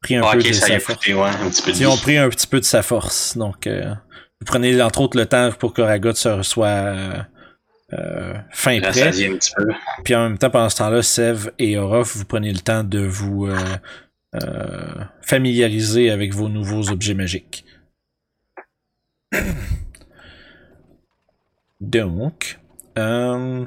[0.02, 0.97] pris un Ah, peu ok, de ça y sa a force.
[0.99, 3.38] coûté, ouais, un petit peu de Ils ont pris un petit peu de sa force.
[3.38, 3.93] Donc, euh,
[4.39, 8.88] vous prenez entre autres le temps pour que Ragot se soit euh, fin prêt.
[8.89, 9.68] Rassasier un petit peu.
[10.04, 12.99] Puis en même temps, pendant ce temps-là, Sev et Orof, vous prenez le temps de
[12.99, 17.66] vous euh, familiariser avec vos nouveaux objets magiques.
[21.80, 22.60] Donc,
[22.97, 23.66] euh,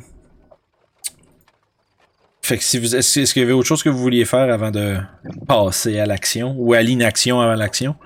[2.45, 4.53] fait que si vous est-ce est-ce qu'il y avait autre chose que vous vouliez faire
[4.53, 4.99] avant de
[5.47, 7.97] passer à l'action ou à l'inaction avant l'action?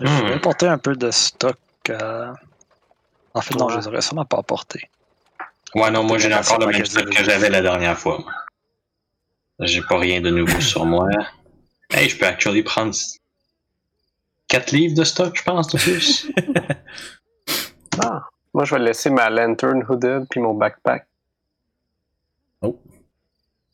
[0.00, 0.36] Je vais Hmm.
[0.36, 1.58] apporter un peu de stock.
[1.90, 2.32] euh,
[3.34, 3.74] En fait, non, Ouais.
[3.74, 4.90] je les aurais sûrement pas apportés.
[5.74, 8.18] Ouais, non, moi j'ai encore le même stock que j'avais la dernière fois.
[8.18, 8.32] moi.
[9.60, 11.06] J'ai pas rien de nouveau sur moi.
[11.90, 12.94] Hey, je peux actually prendre
[14.48, 16.26] 4 livres de stock, je pense, de plus.
[18.00, 18.22] Ah,
[18.54, 21.04] moi, je vais laisser ma lantern hooded puis mon backpack.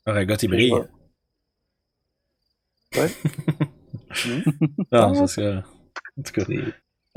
[0.05, 0.73] Ragot, il brille.
[2.95, 3.09] Ouais.
[4.91, 5.63] Non, c'est ça.
[6.17, 6.43] En tout cas.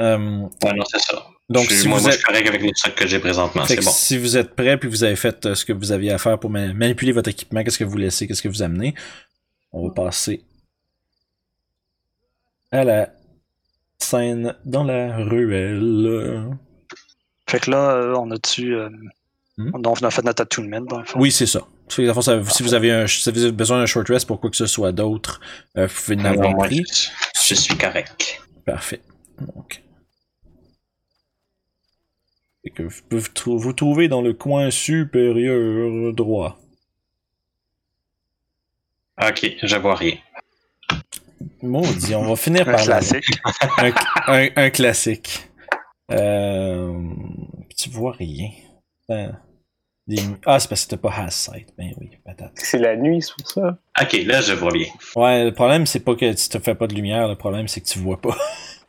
[0.01, 1.27] Euh, ouais, non, c'est ça.
[1.49, 2.21] donc, Je si moi, vous moi, je êtes...
[2.21, 3.91] suis correct avec que j'ai présentement, c'est bon.
[3.91, 6.39] si vous êtes prêt puis vous avez fait euh, ce que vous aviez à faire
[6.41, 8.95] pour ma- manipuler votre équipement, qu'est-ce que vous laissez, qu'est-ce que vous amenez,
[9.73, 10.43] on va passer
[12.73, 13.11] à la
[13.99, 16.49] scène dans la ruelle.
[17.49, 18.75] Fait que là, euh, on a-tu.
[18.75, 18.89] euh,
[19.57, 19.73] Hmm?
[19.81, 21.19] Donc, on a fait notre attunement, dans le fond.
[21.19, 21.63] Oui, c'est ça.
[21.93, 24.67] Si vous avez un, si vous avez besoin d'un short rest pour quoi que ce
[24.67, 25.41] soit d'autre,
[25.77, 26.85] euh, vous pouvez en avoir pris.
[26.89, 27.09] je,
[27.49, 28.41] je suis correct.
[28.65, 29.01] Parfait.
[29.41, 29.83] Donc.
[32.65, 36.59] Et que vous pouvez vous trouver dans le coin supérieur droit.
[39.21, 40.17] Ok, je vois rien.
[41.63, 42.99] Maudit, on va finir Un par là.
[43.01, 43.41] classique.
[43.79, 43.93] un,
[44.29, 45.49] un- un classique.
[46.11, 46.93] Euh,
[47.77, 48.51] tu vois rien.
[50.09, 51.69] Des- Ah, c'est parce que t'as pas Has Sight.
[51.79, 52.53] Ben oui, patate.
[52.55, 53.79] C'est la nuit, c'est pour ça.
[54.01, 54.87] Ok, là, je vois bien.
[55.15, 57.81] Ouais, le problème, c'est pas que tu te fais pas de lumière, le problème, c'est
[57.81, 58.37] que tu vois pas.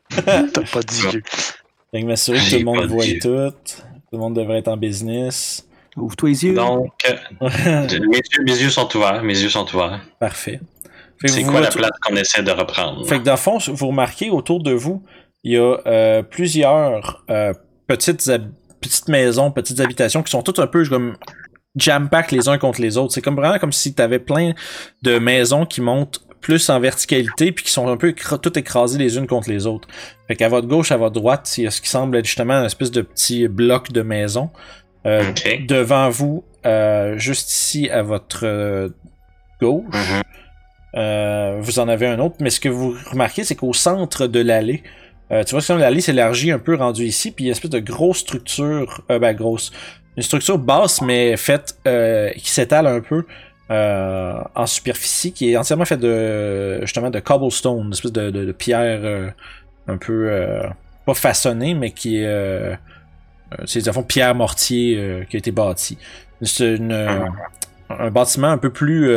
[0.25, 1.21] T'as pas dit Dieu.
[1.91, 3.19] Fait que m'assurer que tout le monde voit dit.
[3.19, 3.51] tout.
[3.51, 3.81] Tout
[4.13, 5.67] le monde devrait être en business.
[5.97, 6.53] Ouvre-toi les yeux.
[6.53, 10.01] Donc, euh, mes, yeux, mes yeux sont ouverts, mes yeux sont ouverts.
[10.19, 10.59] Parfait.
[11.25, 13.05] C'est quoi la place qu'on essaie de reprendre?
[13.05, 15.03] Fait que dans le fond, vous remarquez autour de vous,
[15.43, 17.53] il y a euh, plusieurs euh,
[17.87, 18.31] petites,
[18.81, 21.15] petites maisons, petites habitations qui sont toutes un peu comme
[21.75, 23.13] jam-pack les uns contre les autres.
[23.13, 24.53] C'est comme vraiment comme si tu avais plein
[25.03, 29.17] de maisons qui montent plus en verticalité puis qui sont un peu toutes écrasées les
[29.17, 29.87] unes contre les autres.
[30.27, 32.55] Fait qu'à votre gauche, à votre droite, il y a ce qui semble être justement
[32.55, 34.49] une espèce de petit bloc de maisons.
[35.05, 35.23] Euh.
[35.67, 38.89] Devant vous, euh, juste ici à votre euh,
[39.61, 40.21] gauche, Mhm.
[40.95, 44.39] euh, vous en avez un autre, mais ce que vous remarquez, c'est qu'au centre de
[44.39, 44.83] l'allée,
[45.31, 47.55] euh, tu vois que l'allée s'élargit un peu rendu ici, puis il y a une
[47.55, 49.71] espèce de grosse structure, euh, ben grosse,
[50.17, 53.25] une structure basse mais faite euh, qui s'étale un peu
[53.69, 58.51] en superficie, qui est entièrement faite de justement de cobblestone, une espèce de, de- de
[58.51, 59.31] pierre
[59.87, 60.61] un peu
[61.05, 62.77] pas façonnée, mais qui est
[63.65, 65.99] c'est à fond pierre mortier qui a été bâti.
[66.41, 67.25] C'est une, euh,
[67.89, 69.11] un bâtiment un peu plus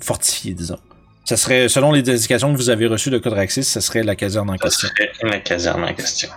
[0.00, 0.78] fortifié, disons.
[1.24, 4.50] Ça serait, selon les indications que vous avez reçues de Codraxis, ça serait la caserne
[4.50, 4.88] en Ça question.
[4.88, 6.28] serait la caserne en question.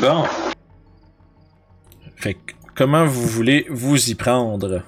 [0.00, 0.24] Bon,
[2.16, 4.82] Fait que, comment vous voulez vous y prendre?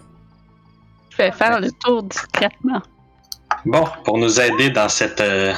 [1.11, 2.81] Je vais faire le tour discrètement.
[3.67, 5.21] bon, pour nous aider dans cette...
[5.21, 5.53] euh,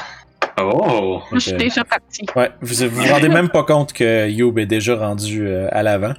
[0.57, 1.21] Oh!
[1.31, 2.25] Moi, je suis déjà partie.
[2.35, 5.83] Ouais, vous vous vous rendez même pas compte que Youb est déjà rendu euh, à
[5.83, 6.13] l'avant.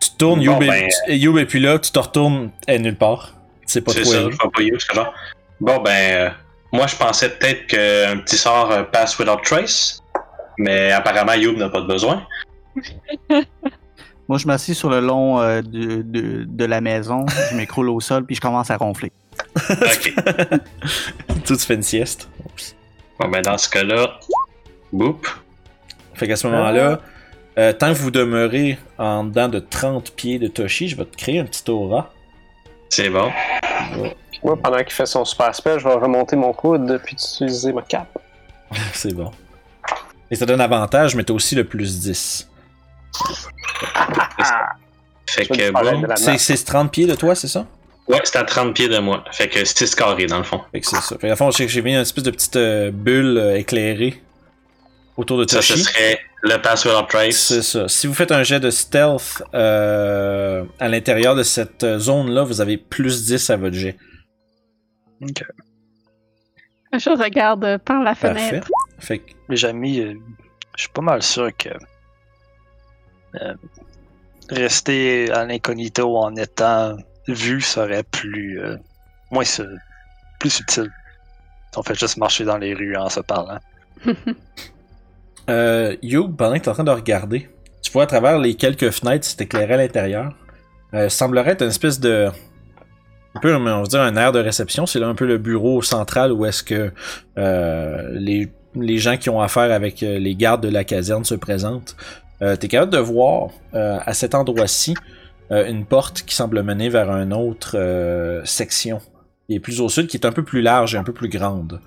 [0.00, 2.78] Tu tournes, Bon, Youb, est, ben, Youb est plus là, tu te retournes, elle est
[2.80, 3.34] nulle part.
[3.66, 4.30] Sais pas C'est trop ça, elle est.
[4.32, 5.14] je vois pas you, c'est genre.
[5.60, 6.30] Bon, ben, euh,
[6.72, 10.02] moi, je pensais peut-être qu'un petit sort euh, pass without trace,
[10.58, 12.26] mais apparemment, Youb n'a pas de besoin.
[14.28, 18.00] Moi, je m'assieds sur le long euh, de, de, de la maison, je m'écroule au
[18.00, 19.12] sol, puis je commence à ronfler.
[19.70, 20.14] Ok.
[21.44, 22.28] Tout se fait une sieste.
[22.44, 22.76] Oups.
[23.18, 24.18] bon, ben, dans ce cas-là,
[24.92, 25.26] boop.
[26.14, 27.00] Fait qu'à ce moment-là,
[27.58, 31.16] euh, tant que vous demeurez en dedans de 30 pieds de Toshi, je vais te
[31.16, 32.12] créer un petit aura.
[32.88, 33.30] C'est bon.
[33.92, 34.10] Puis
[34.46, 37.82] moi, pendant qu'il fait son super spell, je vais remonter mon coude puis utiliser ma
[37.82, 38.16] cape.
[38.94, 39.32] C'est bon.
[40.30, 42.48] Et ça donne avantage, mais t'as aussi le plus 10.
[45.26, 46.14] Fait que bon.
[46.16, 46.38] C'est map.
[46.38, 47.66] c'est 30 pieds de toi, c'est ça?
[48.08, 49.24] Ouais, c'est à 30 pieds de moi.
[49.32, 50.60] Fait que 6 carrés dans le fond.
[50.72, 51.16] Fait que c'est ça.
[51.18, 54.22] Fait que, à fond, j'ai j'ai mis une espèce de petite euh, bulle euh, éclairée
[55.16, 55.84] autour de Ça, ce Toshi.
[55.84, 57.36] serait le pass without trace.
[57.36, 57.88] C'est ça.
[57.88, 62.76] Si vous faites un jet de stealth euh, à l'intérieur de cette zone-là, vous avez
[62.76, 63.96] plus 10 à votre jet.
[66.92, 68.48] Je regarde euh, par la Parfait.
[68.48, 68.68] fenêtre.
[68.98, 70.14] Fait que, Les amis, euh,
[70.76, 71.68] je suis pas mal sûr que
[73.40, 73.54] euh,
[74.50, 76.96] rester à l'incognito en étant
[77.28, 78.76] vu serait plus euh,
[79.30, 79.62] moins su-
[80.38, 80.90] plus subtil.
[81.76, 83.58] On fait juste marcher dans les rues en se parlant.
[85.50, 87.48] euh, You, pendant que tu es en train de regarder,
[87.82, 90.32] tu vois à travers les quelques fenêtres, c'est éclairé à l'intérieur.
[90.94, 92.28] Euh, semblerait être une espèce de.
[93.36, 94.86] Un peu, on va dire, un air de réception.
[94.86, 96.90] C'est là un peu le bureau central où est-ce que
[97.36, 101.34] euh, les, les gens qui ont affaire avec euh, les gardes de la caserne se
[101.34, 101.96] présentent.
[102.40, 104.94] Euh, tu es capable de voir euh, à cet endroit-ci
[105.50, 109.00] euh, une porte qui semble mener vers une autre euh, section
[109.46, 111.28] qui est plus au sud, qui est un peu plus large et un peu plus
[111.28, 111.80] grande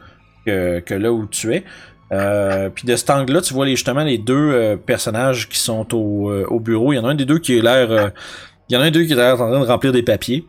[0.46, 1.64] que, que là où tu es.
[2.12, 6.30] Euh, puis de cet angle-là, tu vois les, justement les deux personnages qui sont au,
[6.30, 6.94] euh, au bureau.
[6.94, 8.12] Il y en a un des deux qui a l'air.
[8.70, 10.04] il y en a un des deux qui a l'air en train de remplir des
[10.04, 10.46] papiers.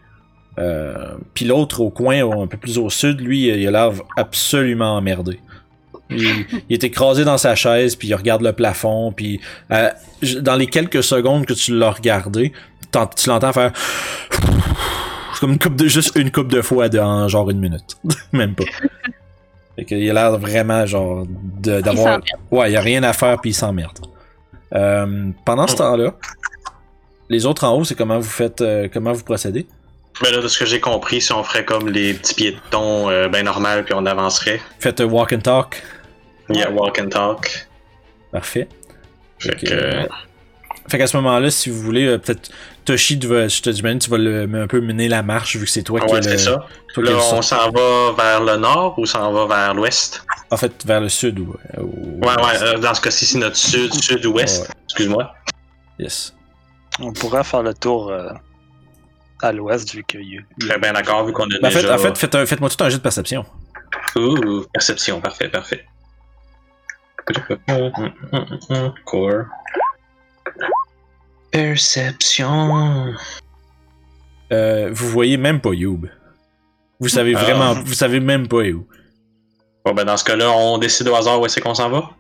[0.59, 4.97] Euh, puis l'autre au coin, un peu plus au sud, lui, il a l'air absolument
[4.97, 5.41] emmerdé.
[6.11, 9.41] Il, il est écrasé dans sa chaise, puis il regarde le plafond, puis
[9.71, 9.91] euh,
[10.41, 12.53] dans les quelques secondes que tu l'as regardé,
[13.17, 13.73] tu l'entends faire
[15.33, 17.97] C'est comme une coupe de juste une coupe de fois dans genre une minute,
[18.33, 18.65] même pas.
[19.77, 22.21] Fait que il a l'air vraiment genre d'avoir
[22.51, 23.99] ouais, il y a rien à faire puis il s'emmerde.
[24.75, 26.15] Euh, pendant ce temps-là,
[27.29, 29.67] les autres en haut, c'est comment vous faites euh, comment vous procédez?
[30.23, 33.29] Mais là, de ce que j'ai compris, si on ferait comme les petits piétons euh,
[33.29, 34.61] ben normal puis on avancerait.
[34.79, 35.83] Faites un walk and talk.
[36.51, 37.67] Yeah, walk and talk.
[38.33, 38.69] Parfait.
[39.39, 40.07] Fait que,
[40.89, 42.51] Fait qu'à ce moment-là, si vous voulez, euh, peut-être
[42.85, 45.65] Toshi, tu vas, je te dis, tu vas le, un peu mener la marche vu
[45.65, 46.67] que c'est toi qui ouais, as le, c'est ça.
[46.93, 49.75] toi qui Là, le on sort- s'en va vers le nord ou s'en va vers
[49.75, 50.25] l'ouest?
[50.51, 51.55] En fait, vers le sud ou.
[51.79, 54.63] ou- Ouais, ouais, euh, dans ce cas-ci, c'est notre sud, sud-ouest.
[54.63, 54.75] Ouais.
[54.87, 55.33] Excuse-moi.
[55.99, 56.35] Yes.
[56.99, 58.29] On pourrait faire le tour euh,
[59.43, 60.43] à l'ouest vu qu'il y a.
[60.69, 61.95] Très bien d'accord, vu qu'on a Ben, en fait, déjà...
[61.95, 63.45] en fait, faites faites-moi tout un jet de perception.
[64.17, 65.87] Ouh, perception, parfait, parfait.
[69.05, 69.45] Core.
[71.51, 73.15] Perception.
[74.53, 76.07] Euh, vous voyez même pas Youb.
[76.99, 77.41] Vous savez Ah.
[77.43, 78.87] vraiment, vous savez même pas où.
[79.85, 82.11] Bon, ben dans ce cas-là, on décide au hasard où est-ce qu'on s'en va?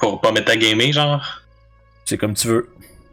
[0.00, 1.42] Pour pas mettre à gamer, genre?
[2.04, 2.68] C'est comme tu veux.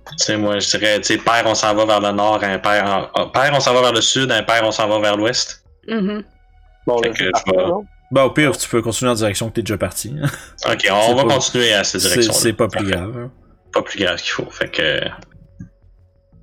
[0.06, 3.10] Tu sais, moi, je dirais, tu sais, père, on s'en va vers le nord, en-
[3.14, 5.64] ah, père, on s'en va vers le sud, impair, on s'en va vers l'ouest.
[5.88, 7.72] Bon, Fait là, que je vais-?
[8.12, 10.14] Bah, au pire, tu peux continuer en direction que t'es déjà parti.
[10.70, 13.18] Ok, on va pas- continuer à cette direction c'est pas plus grave.
[13.18, 13.32] hein.
[13.74, 14.50] Pas plus grave qu'il faut.
[14.52, 15.00] Fait que.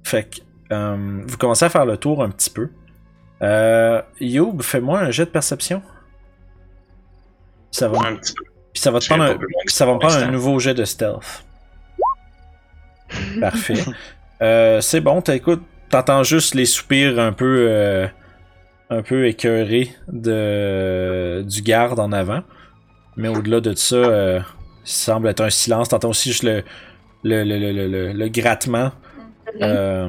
[0.02, 0.40] Fait que
[0.72, 2.70] euh, vous commencez à faire le tour un petit peu.
[3.42, 5.82] Euh, Youb, fais-moi un jet de perception.
[7.70, 8.44] Ça va, Un petit peu.
[8.72, 10.84] puis ça va te prendre un, puis ça va me prendre un nouveau jet de
[10.84, 11.44] stealth.
[13.40, 13.74] Parfait.
[14.42, 18.06] Euh, c'est bon, t'écoutes, t'entends juste les soupirs un peu, euh,
[18.90, 22.42] un peu écœurés de du garde en avant.
[23.16, 24.40] Mais au-delà de ça, euh,
[24.84, 25.88] il semble être un silence.
[25.90, 26.62] T'entends aussi juste le,
[27.24, 28.92] le, le, le, le- le- le grattement
[29.60, 30.08] euh,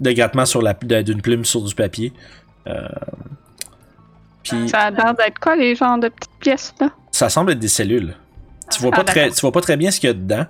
[0.00, 2.12] de grattement sur la d'une plume sur du papier.
[4.44, 6.90] Ça a l'air d'être quoi, les genres de petites pièces, là?
[7.12, 8.14] ça semble être des cellules.
[8.70, 10.46] Tu vois Ah, pas très, tu vois pas très bien ce qu'il y a dedans.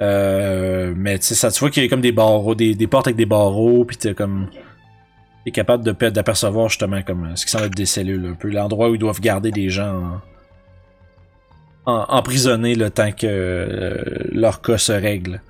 [0.00, 2.86] Euh, mais tu sais, ça, tu vois qu'il y a comme des barreaux, des, des
[2.86, 4.48] portes avec des barreaux, puis t'es comme,
[5.44, 8.34] t'es capable de pe- d'apercevoir justement comme euh, ce qui semble être des cellules, un
[8.34, 10.20] peu l'endroit où ils doivent garder des gens
[11.86, 15.40] en- en- emprisonnés le temps que euh, leur cas se règle.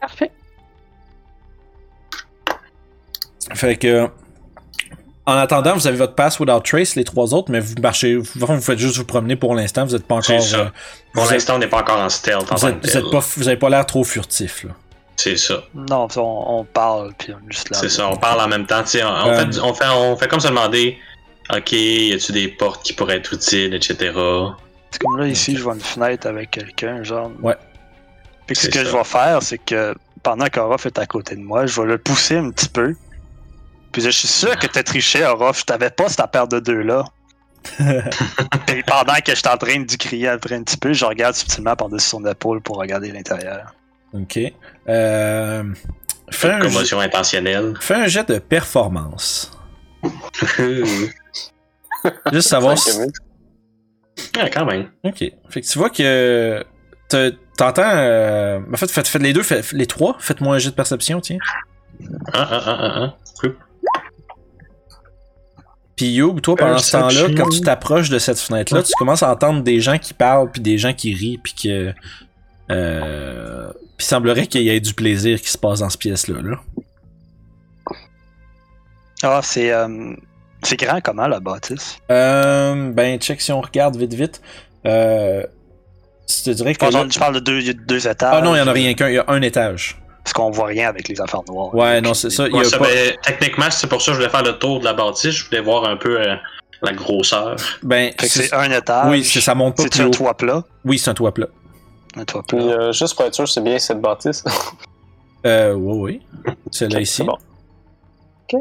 [0.00, 0.30] Parfait.
[3.54, 4.08] Fait que,
[5.26, 8.24] en attendant, vous avez votre pass without trace, les trois autres, mais vous marchez, vous,
[8.34, 9.84] vous faites juste vous promener pour l'instant.
[9.84, 10.56] Vous êtes pas encore, ça.
[10.58, 10.64] euh,
[11.14, 12.50] Pour l'instant, on n'est pas encore en stealth.
[12.50, 14.70] en vous êtes pas, vous avez pas l'air trop furtif là.
[15.16, 15.62] C'est ça.
[15.74, 17.78] Non, on, on parle, puis on est juste là.
[17.78, 18.08] C'est ça.
[18.08, 18.82] On parle en même temps.
[18.82, 20.98] tu sais, On, on Euh, fait, on, fait, on fait comme se demander
[21.54, 24.12] Ok, y a-tu des portes qui pourraient être utiles, etc.
[24.90, 27.30] C'est comme là, ici, je vois une fenêtre avec quelqu'un, genre.
[27.42, 27.56] Ouais.
[28.46, 28.84] Puis ce que ça.
[28.84, 31.98] je vais faire, c'est que pendant qu'Orof est à côté de moi, je vais le
[31.98, 32.94] pousser un petit peu.
[33.92, 35.60] Puis je suis sûr que t'as triché, Orof.
[35.60, 37.04] Je t'avais pas cette paire de deux-là.
[38.68, 41.34] Et pendant que je suis en train de crier après un petit peu, je regarde
[41.34, 43.74] subtilement par-dessus son épaule pour regarder l'intérieur.
[44.14, 44.38] Ok.
[44.88, 45.62] Euh,
[46.30, 47.74] fais, un jet, Commotion intentionnelle.
[47.80, 49.52] fais un jet de performance.
[52.32, 52.90] Juste savoir si,
[54.36, 54.90] Ouais, quand même.
[55.04, 55.24] Ok.
[55.48, 56.64] Fait que tu vois que
[57.08, 57.82] te- t'entends.
[57.86, 60.16] euh, En fait, faites, faites les deux, faites les trois.
[60.18, 61.38] Faites-moi un jet de perception, tiens.
[62.32, 63.16] Ah, ah, ah, ah, ah.
[66.02, 69.30] Puis Youb, toi, pendant ce temps-là, quand tu t'approches de cette fenêtre-là, tu commences à
[69.30, 71.94] entendre des gens qui parlent, puis des gens qui rient, puis que.
[72.72, 73.70] Euh...
[73.96, 76.40] Puis il semblerait qu'il y ait du plaisir qui se passe dans cette pièce-là.
[76.42, 76.56] Là.
[79.22, 79.70] Ah, c'est.
[79.70, 80.12] euh,
[80.64, 81.98] c'est grand comment la bâtisse?
[82.10, 84.42] Euh, ben, check si on regarde vite, vite.
[84.84, 85.44] Euh.
[86.28, 86.84] Je te dirais que.
[86.84, 88.34] Je là- parle- je parle de deux, il y a deux étages.
[88.36, 90.01] Ah non, il y en a rien qu'un, il y a un étage.
[90.24, 91.74] Parce qu'on voit rien avec les affaires noires.
[91.74, 92.46] Ouais, non, c'est ça.
[92.46, 92.84] Il y Ouais, a ça, pas...
[92.86, 95.30] ben, techniquement, c'est pour ça que je voulais faire le tour de la bâtisse.
[95.32, 96.36] Je voulais voir un peu euh,
[96.82, 97.56] la grosseur.
[97.82, 99.06] Ben, Fait que c'est- un étage.
[99.10, 100.10] Oui, c'est- ça monte pas C'est un haut.
[100.10, 100.62] toit plat.
[100.84, 101.48] Oui, c'est un toit plat.
[102.16, 102.66] Un toit Puis, plat.
[102.66, 104.44] euh, juste pour être sûr, c'est bien cette bâtisse.
[105.44, 106.54] Euh, oui, oui.
[106.70, 107.14] Celle-là ici.
[107.16, 107.36] C'est bon.
[108.52, 108.60] Ok.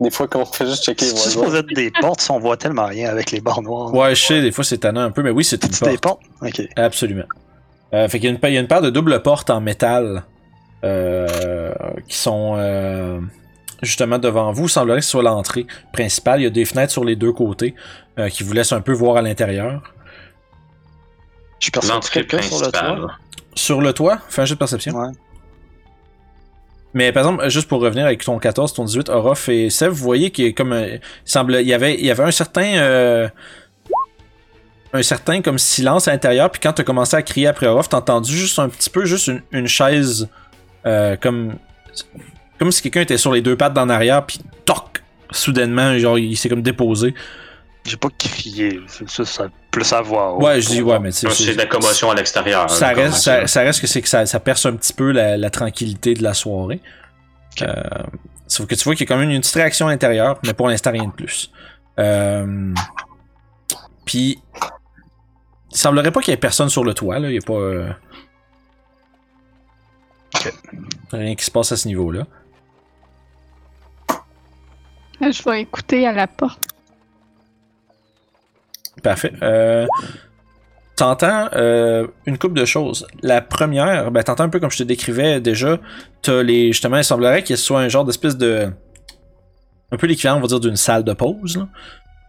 [0.00, 2.38] Des fois, quand on fait juste checker les C'est supposé être des portes si on
[2.38, 3.92] voit tellement rien avec les barres noires.
[3.92, 5.98] Ouais, je sais, des fois c'est tannant un peu, mais oui, c'est une C'est des
[5.98, 6.20] porte.
[6.40, 6.58] portes?
[6.60, 6.68] Ok.
[6.76, 7.24] Absolument.
[7.94, 10.24] Euh, fait qu'il y y a une paire de doubles portes en métal
[10.84, 11.72] euh,
[12.06, 13.20] qui sont euh,
[13.82, 14.64] justement devant vous.
[14.64, 16.40] Il semblerait que ce soit l'entrée principale.
[16.40, 17.74] Il y a des fenêtres sur les deux côtés
[18.18, 19.94] euh, qui vous laissent un peu voir à l'intérieur.
[21.60, 22.98] Je perçois L'entrée quelqu'un sur le principale.
[23.00, 23.12] toit.
[23.54, 24.94] Sur le toit, fais un jeu de perception.
[24.94, 25.12] Ouais.
[26.94, 30.04] Mais par exemple, juste pour revenir avec ton 14, ton 18, Orof et Sev, vous
[30.04, 32.76] voyez qu'il y a comme il semble il y avait il y avait un certain
[32.76, 33.28] euh,
[34.92, 37.88] un certain comme silence à l'intérieur puis quand tu as commencé à crier après Orof,
[37.88, 40.28] t'as entendu juste un petit peu juste une, une chaise
[40.86, 41.56] euh, comme
[42.58, 46.36] comme si quelqu'un était sur les deux pattes d'en arrière puis toc soudainement genre il
[46.36, 47.14] s'est comme déposé.
[47.84, 48.80] J'ai pas crié.
[48.86, 50.38] C'est ça, ça plus à voir.
[50.38, 52.68] Ouais, je dis ouais mais tu sais, C'est de la commotion à l'extérieur.
[52.68, 53.20] ça reste, commotion.
[53.20, 56.14] ça, ça reste que c'est que ça, ça perce un petit peu la, la tranquillité
[56.14, 56.80] de la soirée.
[57.62, 57.72] Euh,
[58.46, 60.52] sauf que tu vois qu'il y a quand même une petite réaction à l'intérieur, mais
[60.54, 61.50] pour l'instant rien de plus.
[61.98, 62.72] Euh,
[64.08, 64.38] Puis,
[65.70, 67.28] il semblerait pas qu'il y ait personne sur le toit, là.
[67.28, 67.52] Il y a pas.
[67.52, 67.92] euh,
[71.12, 72.26] Rien qui se passe à ce niveau-là.
[75.20, 76.58] Je vais écouter à la porte.
[79.02, 79.32] Parfait.
[79.42, 79.86] Euh,
[80.96, 83.06] T'entends euh, une couple de choses.
[83.22, 85.78] La première, ben t'entends un peu comme je te décrivais déjà.
[86.22, 86.68] T'as les.
[86.68, 88.72] Justement, il semblerait qu'il soit un genre d'espèce de.
[89.92, 91.58] Un peu l'équivalent, on va dire, d'une salle de pause.
[91.58, 91.68] Là,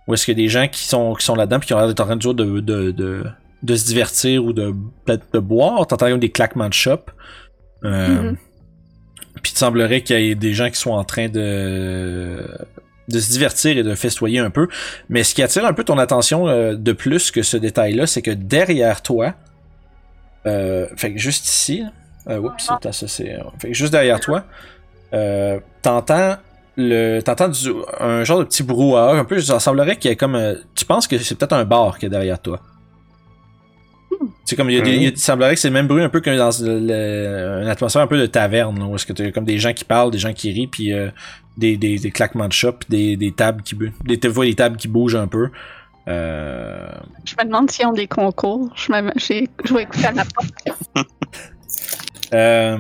[0.09, 1.77] où est-ce qu'il y a des gens qui sont, qui sont là-dedans puis qui ont
[1.77, 3.23] l'air d'être en train de, de, de, de,
[3.61, 4.73] de se divertir ou de
[5.07, 5.85] de boire.
[5.85, 7.01] T'entends des claquements de shop.
[7.85, 8.37] Euh, Mhm.
[9.43, 12.43] Puis il semblerait qu'il y ait des gens qui sont en train de
[13.07, 14.67] de se divertir et de festoyer un peu.
[15.09, 18.21] Mais ce qui attire un peu ton attention euh, de plus que ce détail-là, c'est
[18.23, 19.35] que derrière toi,
[20.47, 21.83] euh, fait que juste ici,
[22.27, 24.45] euh, oups, attends, ça c'est, fait que juste derrière toi,
[25.81, 26.37] t'entends
[26.79, 30.17] le, t'entends du- un genre de petit brouhaha, un peu, ça semblerait qu'il y ait
[30.17, 32.59] comme, euh, tu penses que c'est peut-être un bar qui est derrière toi.
[34.43, 36.35] C'est comme, il, y a des- semblerait que c'est le même bruit un peu que
[36.35, 39.45] dans le- le- une atmosphère un peu de taverne, là, où est-ce que tu comme
[39.45, 41.09] des gens qui parlent, des gens qui rient, puis euh,
[41.57, 44.45] des, des, des claquements de shop, puis des, des tables qui bougent, des, tu vois
[44.45, 45.49] les tables qui bougent un peu.
[46.07, 46.87] Euh,
[47.23, 48.69] Je me demande s'ils ont des concours.
[48.75, 50.49] Je, me- j'ai- écouter à la porte.
[52.33, 52.77] Euh...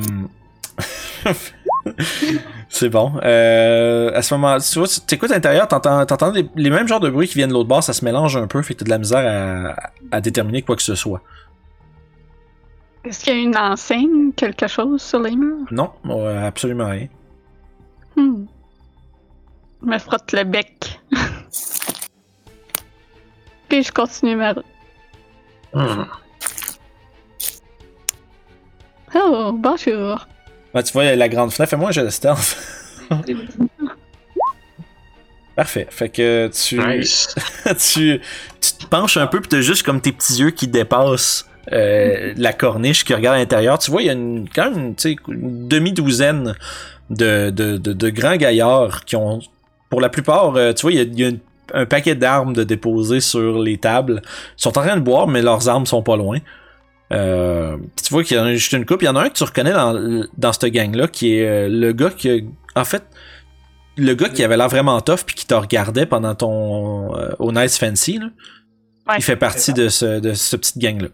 [2.69, 3.13] c'est bon.
[3.23, 6.87] Euh, à ce moment tu vois, tu t'écoutes à l'intérieur, t'entends, t'entends les, les mêmes
[6.87, 8.79] genres de bruits qui viennent de l'autre bord, ça se mélange un peu, fait que
[8.79, 9.75] t'as de la misère
[10.11, 11.21] à, à déterminer quoi que ce soit.
[13.05, 15.65] Est-ce qu'il y a une enseigne, quelque chose sur les murs?
[15.71, 17.07] Non, ouais, absolument rien.
[18.15, 18.45] Hmm.
[19.81, 20.99] Je me frotte le bec.
[23.69, 24.65] Puis je continue ma route.
[25.73, 26.03] Hmm.
[29.15, 30.27] Oh, bonjour.
[30.73, 32.57] Ouais, tu vois la grande fenêtre, fais-moi un jet de stealth.
[35.55, 35.87] Parfait.
[35.89, 37.35] Fait que tu, Nice.
[37.65, 38.21] tu,
[38.61, 42.33] tu te penches un peu, puis t'as juste comme tes petits yeux qui dépassent euh,
[42.37, 43.77] la corniche qui regarde à l'intérieur.
[43.79, 44.95] Tu vois, il y a une, quand même
[45.27, 46.55] une demi-douzaine
[47.09, 49.39] de, de, de, de grands gaillards qui ont,
[49.89, 51.39] pour la plupart, euh, tu vois, il y a, il y a une-
[51.71, 54.21] un paquet d'armes de déposer sur les tables.
[54.25, 56.39] Ils sont en train de boire, mais leurs armes sont pas loin.
[57.11, 59.01] Euh, tu vois qu'il y en a juste une coupe.
[59.01, 61.67] Il y en a un que tu reconnais dans, dans cette gang-là, qui est euh,
[61.69, 62.45] le gars qui
[62.75, 63.03] En fait,
[63.97, 67.51] le gars qui avait l'air vraiment tough puis qui te regardait pendant ton euh, au
[67.51, 68.27] Nice Fancy, là,
[69.07, 71.07] Ouais, il fait partie de ce, de ce petite gang-là.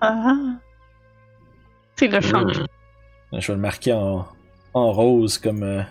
[0.00, 0.34] Ah.
[1.96, 2.60] C'est le change.
[2.60, 3.38] Hmm.
[3.40, 4.26] Je vais le marquer en,
[4.72, 5.82] en rose comme euh,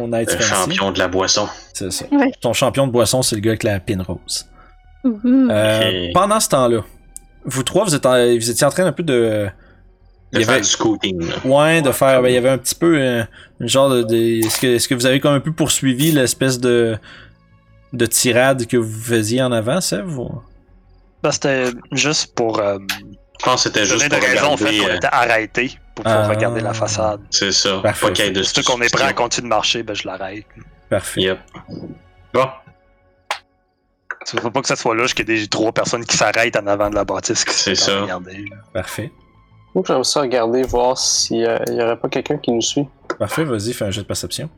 [0.00, 0.70] au Nice Le Fancy.
[0.70, 1.46] champion de la boisson.
[1.74, 2.06] C'est ça.
[2.10, 2.32] Ouais.
[2.40, 4.46] Ton champion de boisson, c'est le gars avec la pin rose.
[5.04, 6.08] Euh.
[6.14, 6.80] Pendant ce temps-là,
[7.46, 9.48] vous trois, vous, êtes en- vous étiez en train un peu de.
[10.32, 11.24] De Il y faire avait- du scouting.
[11.44, 12.20] Ouais, de faire.
[12.20, 13.22] ben, il y avait un petit peu euh,
[13.60, 14.02] une genre de.
[14.02, 16.98] de- Est-ce que, est-ce que vous avez comme un peu poursuivi l'espèce de
[17.92, 20.20] de tirade que vous faisiez en avant, Sèvres?
[20.20, 20.42] ou-
[21.22, 22.78] Ben, C'était juste pour euh,
[23.38, 24.78] Je pense que c'était juste pour raison au fait regarder.
[24.80, 26.28] qu'on euh, était arrêté pour pouvoir Ah.
[26.28, 27.20] regarder la façade.
[27.30, 27.78] C'est ça.
[27.82, 28.06] Parfait.
[28.06, 30.06] Pas qu'il y ait de Surtout qu'on est prêt à continuer de marcher, ben je
[30.08, 30.44] l'arrête.
[30.90, 31.20] Parfait.
[31.22, 31.38] Yep.
[32.34, 32.46] Bon.
[34.32, 36.56] Il faut pas que ça soit là, qu'il y ait des trois personnes qui s'arrêtent
[36.56, 37.44] en avant de la bâtisse.
[37.48, 38.02] C'est ça.
[38.02, 38.44] regarder.
[38.72, 39.12] Parfait.
[39.74, 42.88] Moi, j'aime ça regarder, voir s'il y aurait pas quelqu'un qui nous suit.
[43.18, 44.48] Parfait, vas-y, fais un jet de perception.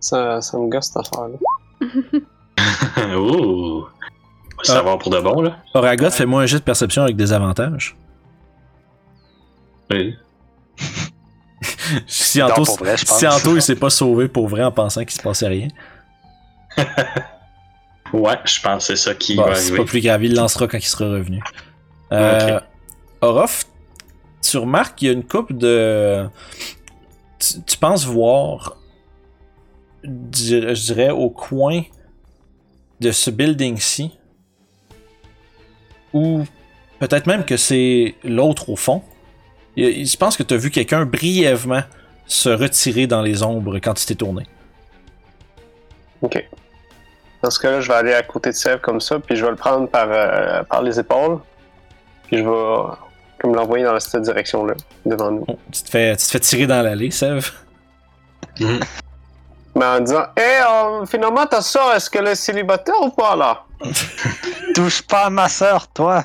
[0.00, 1.36] Ça, ça me gosse cette affaire-là.
[3.16, 3.84] Ouh.
[3.84, 5.58] On va savoir pour de bon, là.
[5.74, 7.96] Oragot, fais-moi un jet de perception avec des avantages.
[9.90, 10.16] Oui.
[12.06, 15.22] si Anto, vrai, si Anto il s'est pas sauvé pour vrai en pensant qu'il se
[15.22, 15.68] passait rien,
[18.12, 20.68] Ouais, je pense que c'est ça qui bon, va c'est pas plus grave, il lancera
[20.68, 21.42] quand il sera revenu.
[22.12, 22.60] Euh,
[23.20, 23.64] Orof,
[24.42, 26.26] tu remarques qu'il y a une coupe de.
[27.38, 28.76] Tu, tu penses voir,
[30.04, 31.82] je dirais, au coin
[33.00, 34.12] de ce building-ci,
[36.12, 36.44] ou
[36.98, 39.02] peut-être même que c'est l'autre au fond.
[39.76, 41.82] Je pense que tu as vu quelqu'un brièvement
[42.26, 44.46] se retirer dans les ombres quand tu t'es tourné.
[46.20, 46.46] Ok.
[47.42, 49.50] Dans ce cas-là, je vais aller à côté de Sèvres comme ça, puis je vais
[49.50, 51.38] le prendre par, euh, par les épaules.
[52.28, 52.94] Puis je vais
[53.40, 54.74] comme l'envoyer dans cette direction-là,
[55.04, 55.44] devant nous.
[55.48, 57.50] Oh, tu, te fais, tu te fais tirer dans l'allée, Sève.
[58.60, 58.80] Mhm.
[59.74, 63.64] Mais en disant Hé, euh, finalement, t'as ça, est-ce qu'elle est célibataire ou pas là?
[64.74, 66.24] Touche pas à ma soeur, toi!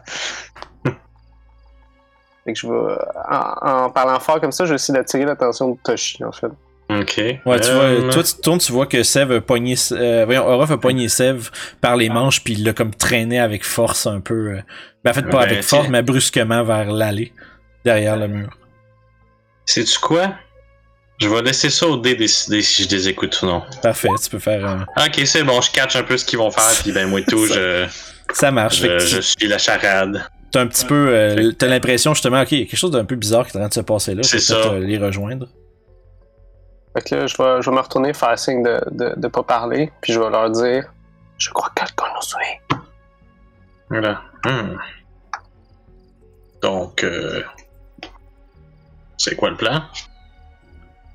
[2.45, 2.97] Fait que je vais,
[3.30, 6.51] en, en parlant fort comme ça, je vais essayer d'attirer l'attention de Toshi, en fait.
[6.90, 7.18] Ok.
[7.18, 10.24] Ouais, tu Euh, vois, toi, tu te tournes, tu vois que Sev a pogné, euh,
[10.26, 11.50] voyons, Orof a pogné Sev
[11.82, 14.52] par les manches, puis il l'a comme traîné avec force un peu.
[14.52, 14.62] euh,
[15.04, 17.34] ben, en fait, pas Ouais, avec force, mais brusquement vers l'allée,
[17.84, 18.50] derrière le mur.
[19.66, 20.34] Sais-tu quoi?
[21.20, 23.64] Je vais laisser ça au dé décider si je les écoute ou non.
[23.82, 24.86] Parfait, tu peux faire un...
[25.06, 27.46] Ok, c'est bon, je catch un peu ce qu'ils vont faire, puis ben moi tout,
[27.54, 27.86] je,
[28.34, 28.82] Ça marche.
[28.82, 30.24] Je, je suis la charade.
[30.52, 33.04] t'as un petit peu, euh, t'as l'impression justement, ok, il y a quelque chose d'un
[33.04, 34.22] peu bizarre qui est en train de se passer là.
[34.24, 34.54] C'est ça.
[34.56, 35.48] euh, les rejoindre.
[36.98, 39.43] Fait que là, je vais, je vais me retourner, faire signe de, de, de pas
[39.43, 40.91] parler, puis je vais leur dire
[41.38, 42.80] Je crois que quelqu'un nous suit.
[43.91, 44.22] Voilà.
[44.43, 44.78] Hmm.
[46.64, 47.43] Donc, euh,
[49.16, 49.84] c'est quoi le plan?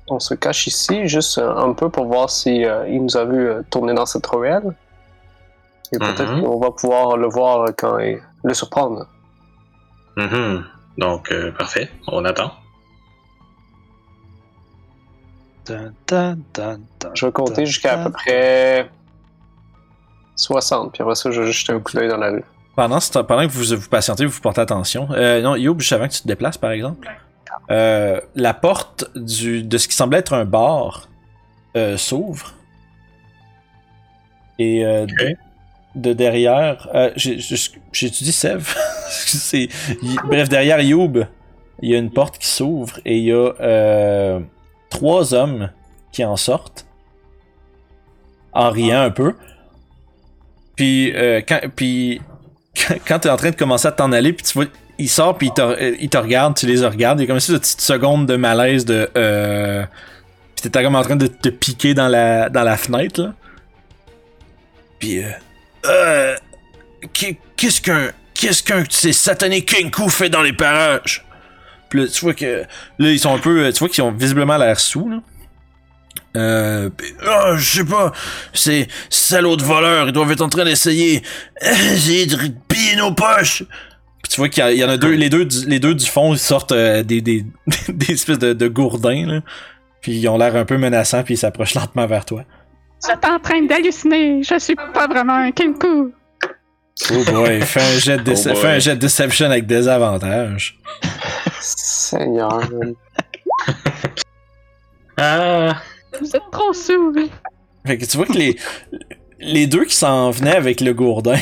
[0.07, 3.25] On se cache ici, juste euh, un peu pour voir si euh, il nous a
[3.25, 4.73] vu euh, tourner dans cette ruelle.
[5.91, 6.43] Et peut-être Mhm.
[6.43, 9.05] qu'on va pouvoir le voir quand il le surprendre.
[10.15, 10.63] Mhm.
[10.97, 12.53] Donc, parfait, on attend.
[17.13, 18.89] Je vais compter jusqu'à à peu près
[20.35, 22.43] 60, puis après ça, je vais juste jeter un coup d'œil dans la rue.
[22.75, 25.07] Pendant, que vous vous patientez, vous portez attention.
[25.11, 27.07] Euh, non, Youb, juste avant que tu te déplaces, par exemple,
[27.69, 31.07] euh, la porte du, de ce qui semblait être un bar
[31.77, 32.53] euh, s'ouvre.
[34.59, 35.35] Et euh, de,
[35.95, 38.75] de derrière, euh, j'ai j'ai- j'ai-tu dit Sève?
[39.09, 39.69] C'est-
[40.01, 41.25] y- Bref, derrière Youb,
[41.81, 44.39] il y a une porte qui s'ouvre et il y a euh,
[44.93, 45.69] trois hommes
[46.11, 46.85] qui en sortent
[48.53, 49.33] en riant un peu.
[50.75, 52.21] Puis, euh, quand, puis
[53.07, 54.65] quand, t'es en train de commencer à t'en aller, puis tu vois,
[54.99, 57.37] il sort, puis il te, il te regarde, tu les regardes, il y a comme
[57.37, 59.09] une petite seconde de malaise de.
[59.17, 59.83] Euh,
[60.55, 63.33] puis t'es comme en train de te piquer dans la, dans la fenêtre, là.
[64.99, 65.29] Puis, euh.
[65.87, 66.35] euh
[67.11, 68.11] qu'est- Qu'est-ce qu'un.
[68.33, 71.23] Qu'est-ce qu'un de ces sataniques Kenku fait dans les parages?
[71.93, 72.63] Puis là, tu vois que.
[72.97, 73.71] Là, ils sont un peu.
[73.71, 75.19] Tu vois qu'ils ont visiblement l'air sous, là.
[76.35, 76.89] Euh.
[77.23, 78.11] Ah, je sais pas.
[78.51, 81.21] Ces salauds de voleurs, ils doivent être en train d'essayer.
[81.61, 82.35] Essayer de
[82.67, 83.61] piller nos poches.
[84.23, 86.33] Puis tu vois qu'il y, en a deux, les deux, du, les deux du fond,
[86.33, 87.45] ils sortent euh, des, des,
[87.89, 89.41] des espèces de, de gourdins, là.
[90.01, 92.43] Puis ils ont l'air un peu menaçants, puis ils s'approchent lentement vers toi.
[93.03, 94.41] Vous êtes en train d'halluciner.
[94.41, 96.11] Je suis pas vraiment un Kenku.
[97.11, 98.55] Oh boy, fais un jet de, Oh boy.
[98.55, 100.79] fais un jet de deception avec des avantages.
[102.17, 102.59] Seigneur.
[105.17, 105.75] Ah!
[106.19, 107.13] Vous êtes trop sourds.
[107.85, 108.57] Fait que tu vois que les,
[109.39, 111.39] les deux qui s'en venaient avec le gourdin,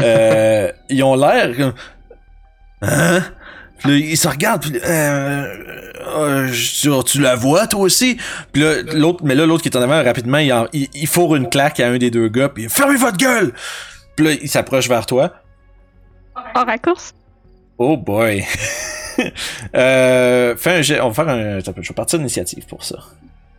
[0.00, 1.72] euh, ils ont l'air.
[2.82, 3.20] Hein?
[3.78, 5.46] Puis là, ils se regardent, puis euh,
[6.16, 8.16] euh, je- tu la vois toi aussi?
[8.52, 11.06] Puis là, l'autre, mais là, l'autre qui est en avant, rapidement, il, en- il, il
[11.08, 13.52] fourre une claque à un des deux gars, puis fermez votre gueule!
[14.16, 15.32] Puis là, il s'approche vers toi.
[16.54, 17.12] À course.
[17.78, 18.44] Oh boy!
[19.74, 21.58] euh, fais un jet, on va faire un...
[21.60, 22.96] Je vais partir d'initiative pour ça.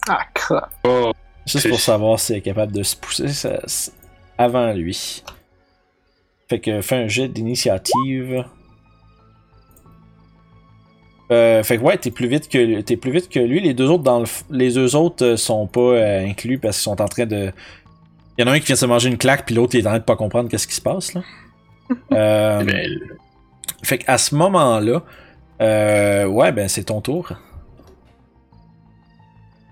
[0.08, 0.72] Ah, crap.
[0.86, 1.12] Oh!
[1.46, 3.60] Juste pour savoir s'il est capable de se pousser ça-
[4.38, 5.24] avant lui.
[6.50, 8.46] Fait que fais un jet d'initiative.
[11.32, 13.60] Euh, fait que ouais, t'es plus vite que t'es plus vite que lui.
[13.62, 16.84] Les deux autres dans le les deux autres euh, sont pas euh, inclus parce qu'ils
[16.84, 17.52] sont en train de.
[18.38, 19.80] Il y en a un qui vient de se manger une claque puis l'autre il
[19.84, 21.22] est en train de pas comprendre qu'est-ce qui se passe là.
[22.12, 22.90] Euh, Ben,
[23.84, 25.04] fait qu'à ce moment-là,
[25.64, 27.32] euh, ouais, ben c'est ton tour.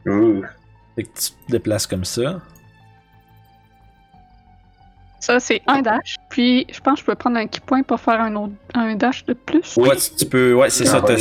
[0.06, 0.44] Ouh.
[0.96, 2.42] Fait que tu te déplaces comme ça.
[5.20, 6.16] Ça, c'est un dash.
[6.30, 8.96] Puis, je pense que je peux prendre un key point pour faire un, autre, un
[8.96, 9.78] dash de plus.
[9.78, 11.00] Ouais, tu, tu peux, ouais, c'est ça.
[11.00, 11.16] T'as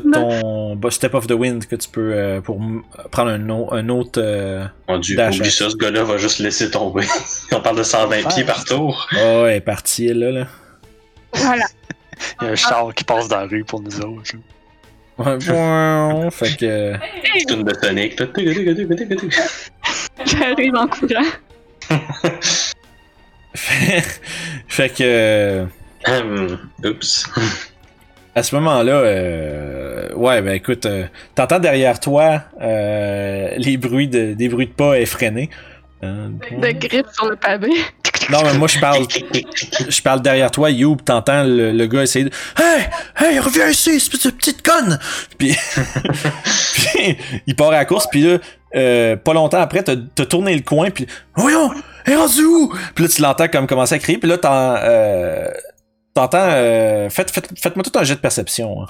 [0.00, 2.60] ton Step of the Wind que tu peux euh, pour
[3.10, 4.20] prendre un, au- un autre.
[4.22, 5.38] euh, Mon dieu, Dash.
[5.38, 7.06] oublie ça, ce gars-là va juste laisser tomber.
[7.52, 9.08] On parle de 120 pieds par tour.
[9.14, 10.30] Oh, elle est partie, là.
[10.30, 10.46] là.
[11.32, 11.64] Voilà.
[12.40, 14.32] Il y a un char qui passe dans la rue pour nous autres.
[15.18, 16.94] Ouais, bon, fait que.
[17.32, 18.18] C'est une de Sonic.
[20.26, 21.90] J'arrive en courant.
[23.54, 24.20] fait,
[24.68, 25.66] fait que.
[26.06, 27.30] Hum, Oups.
[28.36, 31.06] À ce moment-là, euh, ouais, ben écoute, euh,
[31.36, 35.50] t'entends derrière toi euh, les bruits de, des bruits de pas effrénés.
[36.02, 37.70] Euh, De grippe sur le pavé.
[38.30, 39.06] Non, mais moi je parle,
[39.88, 42.86] je parle derrière toi, Youb, t'entends le, le gars essayer de, hey,
[43.18, 44.98] hey, reviens ici, espèce de petite conne.
[45.38, 45.56] Puis,
[46.74, 47.16] puis
[47.46, 48.38] il part à la course, puis là,
[48.76, 51.06] euh, pas longtemps après, t'as tourné le coin, puis
[51.36, 51.70] voyons,
[52.06, 55.48] est rendue où Puis là, tu l'entends comme commencer à crier, puis là, t'en, euh,
[56.14, 58.82] t'entends, euh, faites, faites, faites-moi tout un jet de perception.
[58.82, 58.86] hein.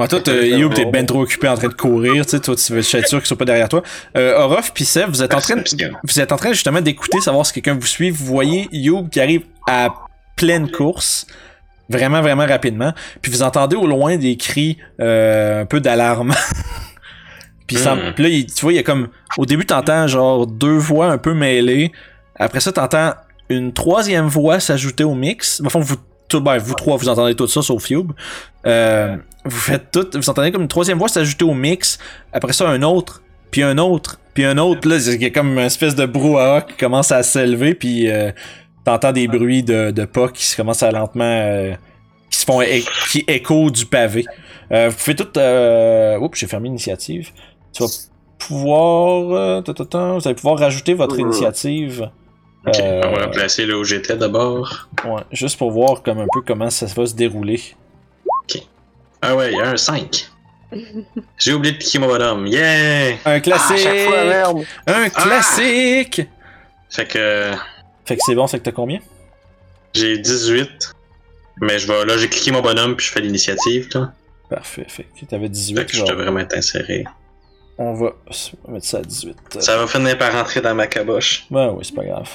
[0.00, 2.56] Ouais, toi, t'es- Youb, t'es ben trop occupé en train de courir, tu sais, toi,
[2.56, 3.82] tu veux être sûr qu'ils sont pas derrière toi.
[4.16, 5.64] Euh, Orof pis Sev, vous êtes en train de,
[6.08, 8.10] vous êtes en train justement d'écouter, savoir si quelqu'un vous suit.
[8.10, 9.88] Vous voyez Youb qui arrive à
[10.36, 11.26] pleine course,
[11.88, 12.92] vraiment, vraiment rapidement.
[13.20, 16.32] Puis vous entendez au loin des cris euh, un peu d'alarme.
[17.66, 18.14] puis ça- Hmm.
[18.16, 19.08] là, il- tu vois, il y a comme...
[19.38, 21.92] Au début, t'entends genre deux voix un peu mêlées.
[22.36, 23.12] Après ça, t'entends
[23.48, 25.60] une troisième voix s'ajouter au mix.
[25.64, 25.96] Enfin, vous,
[26.28, 28.12] tout, ben, vous trois, vous entendez tout ça sauf Youb.
[28.66, 30.06] Euh, vous faites tout...
[30.14, 31.98] Vous entendez comme une troisième voix s'ajouter au mix.
[32.32, 34.88] Après ça, un autre puis un autre, puis un autre.
[34.88, 38.30] Là, il y a comme une espèce de brouhaha qui commence à s'élever, puis euh,
[38.84, 41.24] t'entends des bruits de, de pas qui se commencent à lentement...
[41.24, 41.74] euh,
[42.30, 42.60] qui se font...
[43.10, 44.24] qui écho du pavé.
[44.70, 45.36] Euh, vous pouvez tout...
[45.36, 46.18] Euh...
[46.18, 47.30] Oups, j'ai fermé l'initiative.
[47.72, 47.88] Tu vas
[48.38, 49.62] pouvoir...
[49.62, 52.08] vous allez pouvoir rajouter votre initiative.
[52.66, 54.88] Ok, Euh, on va la placer là où j'étais d'abord.
[55.04, 57.60] Ouais, juste pour voir comme un peu comment ça va se dérouler.
[59.22, 60.28] Ah ouais, il y a un 5.
[61.38, 62.46] J'ai oublié de piquer mon bonhomme.
[62.46, 63.12] Yeah!
[63.12, 63.86] Un Ah, classique!
[64.06, 64.64] fois, merde.
[64.86, 66.22] un classique!
[66.88, 67.52] Fait que
[68.04, 69.00] Fait que c'est bon, c'est que t'as combien?
[69.94, 70.92] j'ai 18.
[71.62, 72.04] Mais je vais.
[72.04, 73.88] Là, j'ai cliqué mon bonhomme puis je fais l'initiative.
[73.94, 74.12] là.
[74.48, 75.76] Parfait, fait que t'avais 18.
[75.78, 77.04] Fait que je genre, devrais m'être inséré.
[77.78, 78.12] On va
[78.68, 79.36] mettre ça à 18.
[79.60, 81.46] Ça va finir par rentrer dans ma caboche.
[81.50, 82.28] Ben oui, c'est pas grave.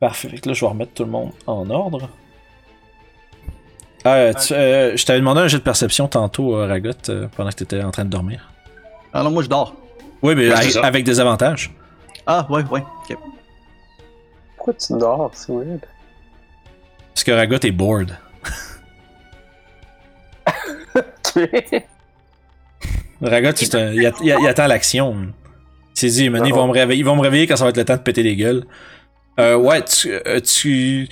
[0.00, 2.08] Parfait, fait que là, je vais remettre tout le monde en ordre.
[4.08, 7.26] Ah, euh, tu- euh, je t'avais demandé un jet de perception tantôt, euh, Ragot, euh,
[7.36, 8.50] pendant que t'étais en train de dormir.
[9.12, 9.74] Alors moi je dors.
[10.22, 11.70] Oui, mais c'est avec, des avantages.
[12.26, 12.82] Ah ouais, ouais.
[13.10, 13.16] ok.
[14.56, 15.30] Pourquoi tu dors?
[15.34, 15.80] C'est weird.
[17.14, 18.16] Parce que Ragot est bored.
[23.20, 25.16] Ragot, c'est un- il, att- il- il attend l'action.
[25.96, 27.76] Il s'est dit, ils, vont me réveiller, ils vont me réveiller quand ça va être
[27.76, 28.64] le temps de péter des gueules.
[29.40, 30.12] Euh, ouais, tu.
[30.44, 31.08] tu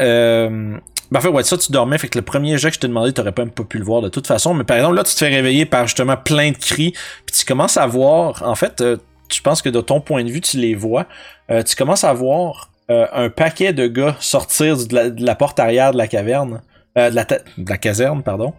[0.00, 0.76] euh,
[1.10, 1.98] ben, en fait, ouais, ça, tu dormais.
[1.98, 3.84] Fait que le premier jet que je t'ai demandé, t'aurais pas même pas pu le
[3.84, 4.54] voir de toute façon.
[4.54, 6.92] Mais par exemple, là, tu te fais réveiller par justement plein de cris.
[7.26, 8.42] Puis tu commences à voir.
[8.42, 8.96] En fait, euh,
[9.28, 11.06] tu penses que de ton point de vue, tu les vois.
[11.50, 15.92] Euh, tu commences à voir euh, un paquet de gars sortir de la, porte arrière
[15.92, 16.62] de la caverne.
[16.96, 18.52] Euh, de, la de la caserne, pardon.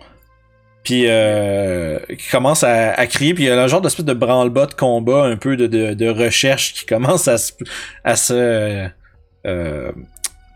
[0.83, 4.13] Puis euh, qui commence à, à crier, puis il y a un genre d'espèce de
[4.13, 7.51] branle-bas de combat, un peu de, de, de recherche qui commence à se,
[8.03, 8.89] à se,
[9.45, 9.91] euh,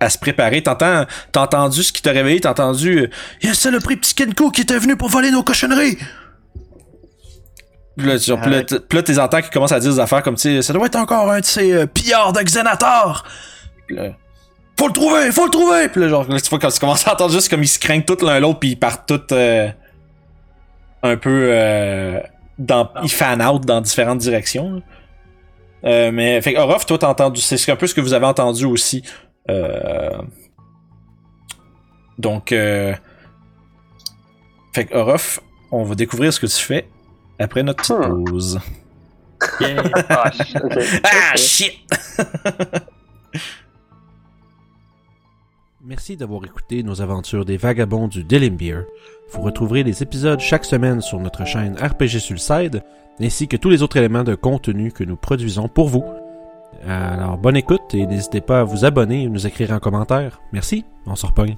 [0.03, 0.61] à se préparer.
[0.61, 3.09] T'entends, t'as entendu ce qui t'a réveillé, t'as entendu, euh,
[3.41, 5.97] il y a un saloperie petit Kenko qui était venu pour voler nos cochonneries.
[7.97, 8.31] Puis là, tu-
[8.95, 10.95] là, t'es entends qui commencent à dire des affaires comme, tu sais, ça doit être
[10.95, 13.23] encore un de ces euh, pillards de Xenator.
[13.87, 14.15] Puis là,
[14.79, 15.89] faut le trouver, faut le trouver.
[15.89, 17.77] Puis là, genre, là, tu vois, quand tu commences à entendre juste comme ils se
[17.77, 19.69] craignent tout l'un l'autre, puis ils partent tous euh,
[21.03, 22.19] un peu euh,
[22.57, 24.71] dans, ils fan out dans différentes directions.
[24.73, 24.79] là.
[25.85, 28.25] Euh, mais fait que Orof, toi, t'as entendu, c'est un peu ce que vous avez
[28.25, 29.03] entendu aussi.
[29.49, 30.21] Euh,
[32.17, 32.93] donc, euh,
[34.73, 35.39] fait que Orof,
[35.71, 36.87] on va découvrir ce que tu fais
[37.39, 38.23] après notre petite Hmm.
[38.25, 38.59] pause.
[40.09, 40.31] Ah.
[41.03, 41.73] Ah shit!
[45.85, 48.85] Merci d'avoir écouté nos aventures des vagabonds du Delimbeer.
[49.31, 52.83] Vous retrouverez les épisodes chaque semaine sur notre chaîne RPG Sulside,
[53.19, 56.05] ainsi que tous les autres éléments de contenu que nous produisons pour vous.
[56.87, 60.41] Alors bonne écoute et n'hésitez pas à vous abonner et nous écrire en commentaire.
[60.51, 61.57] Merci, on se repogne.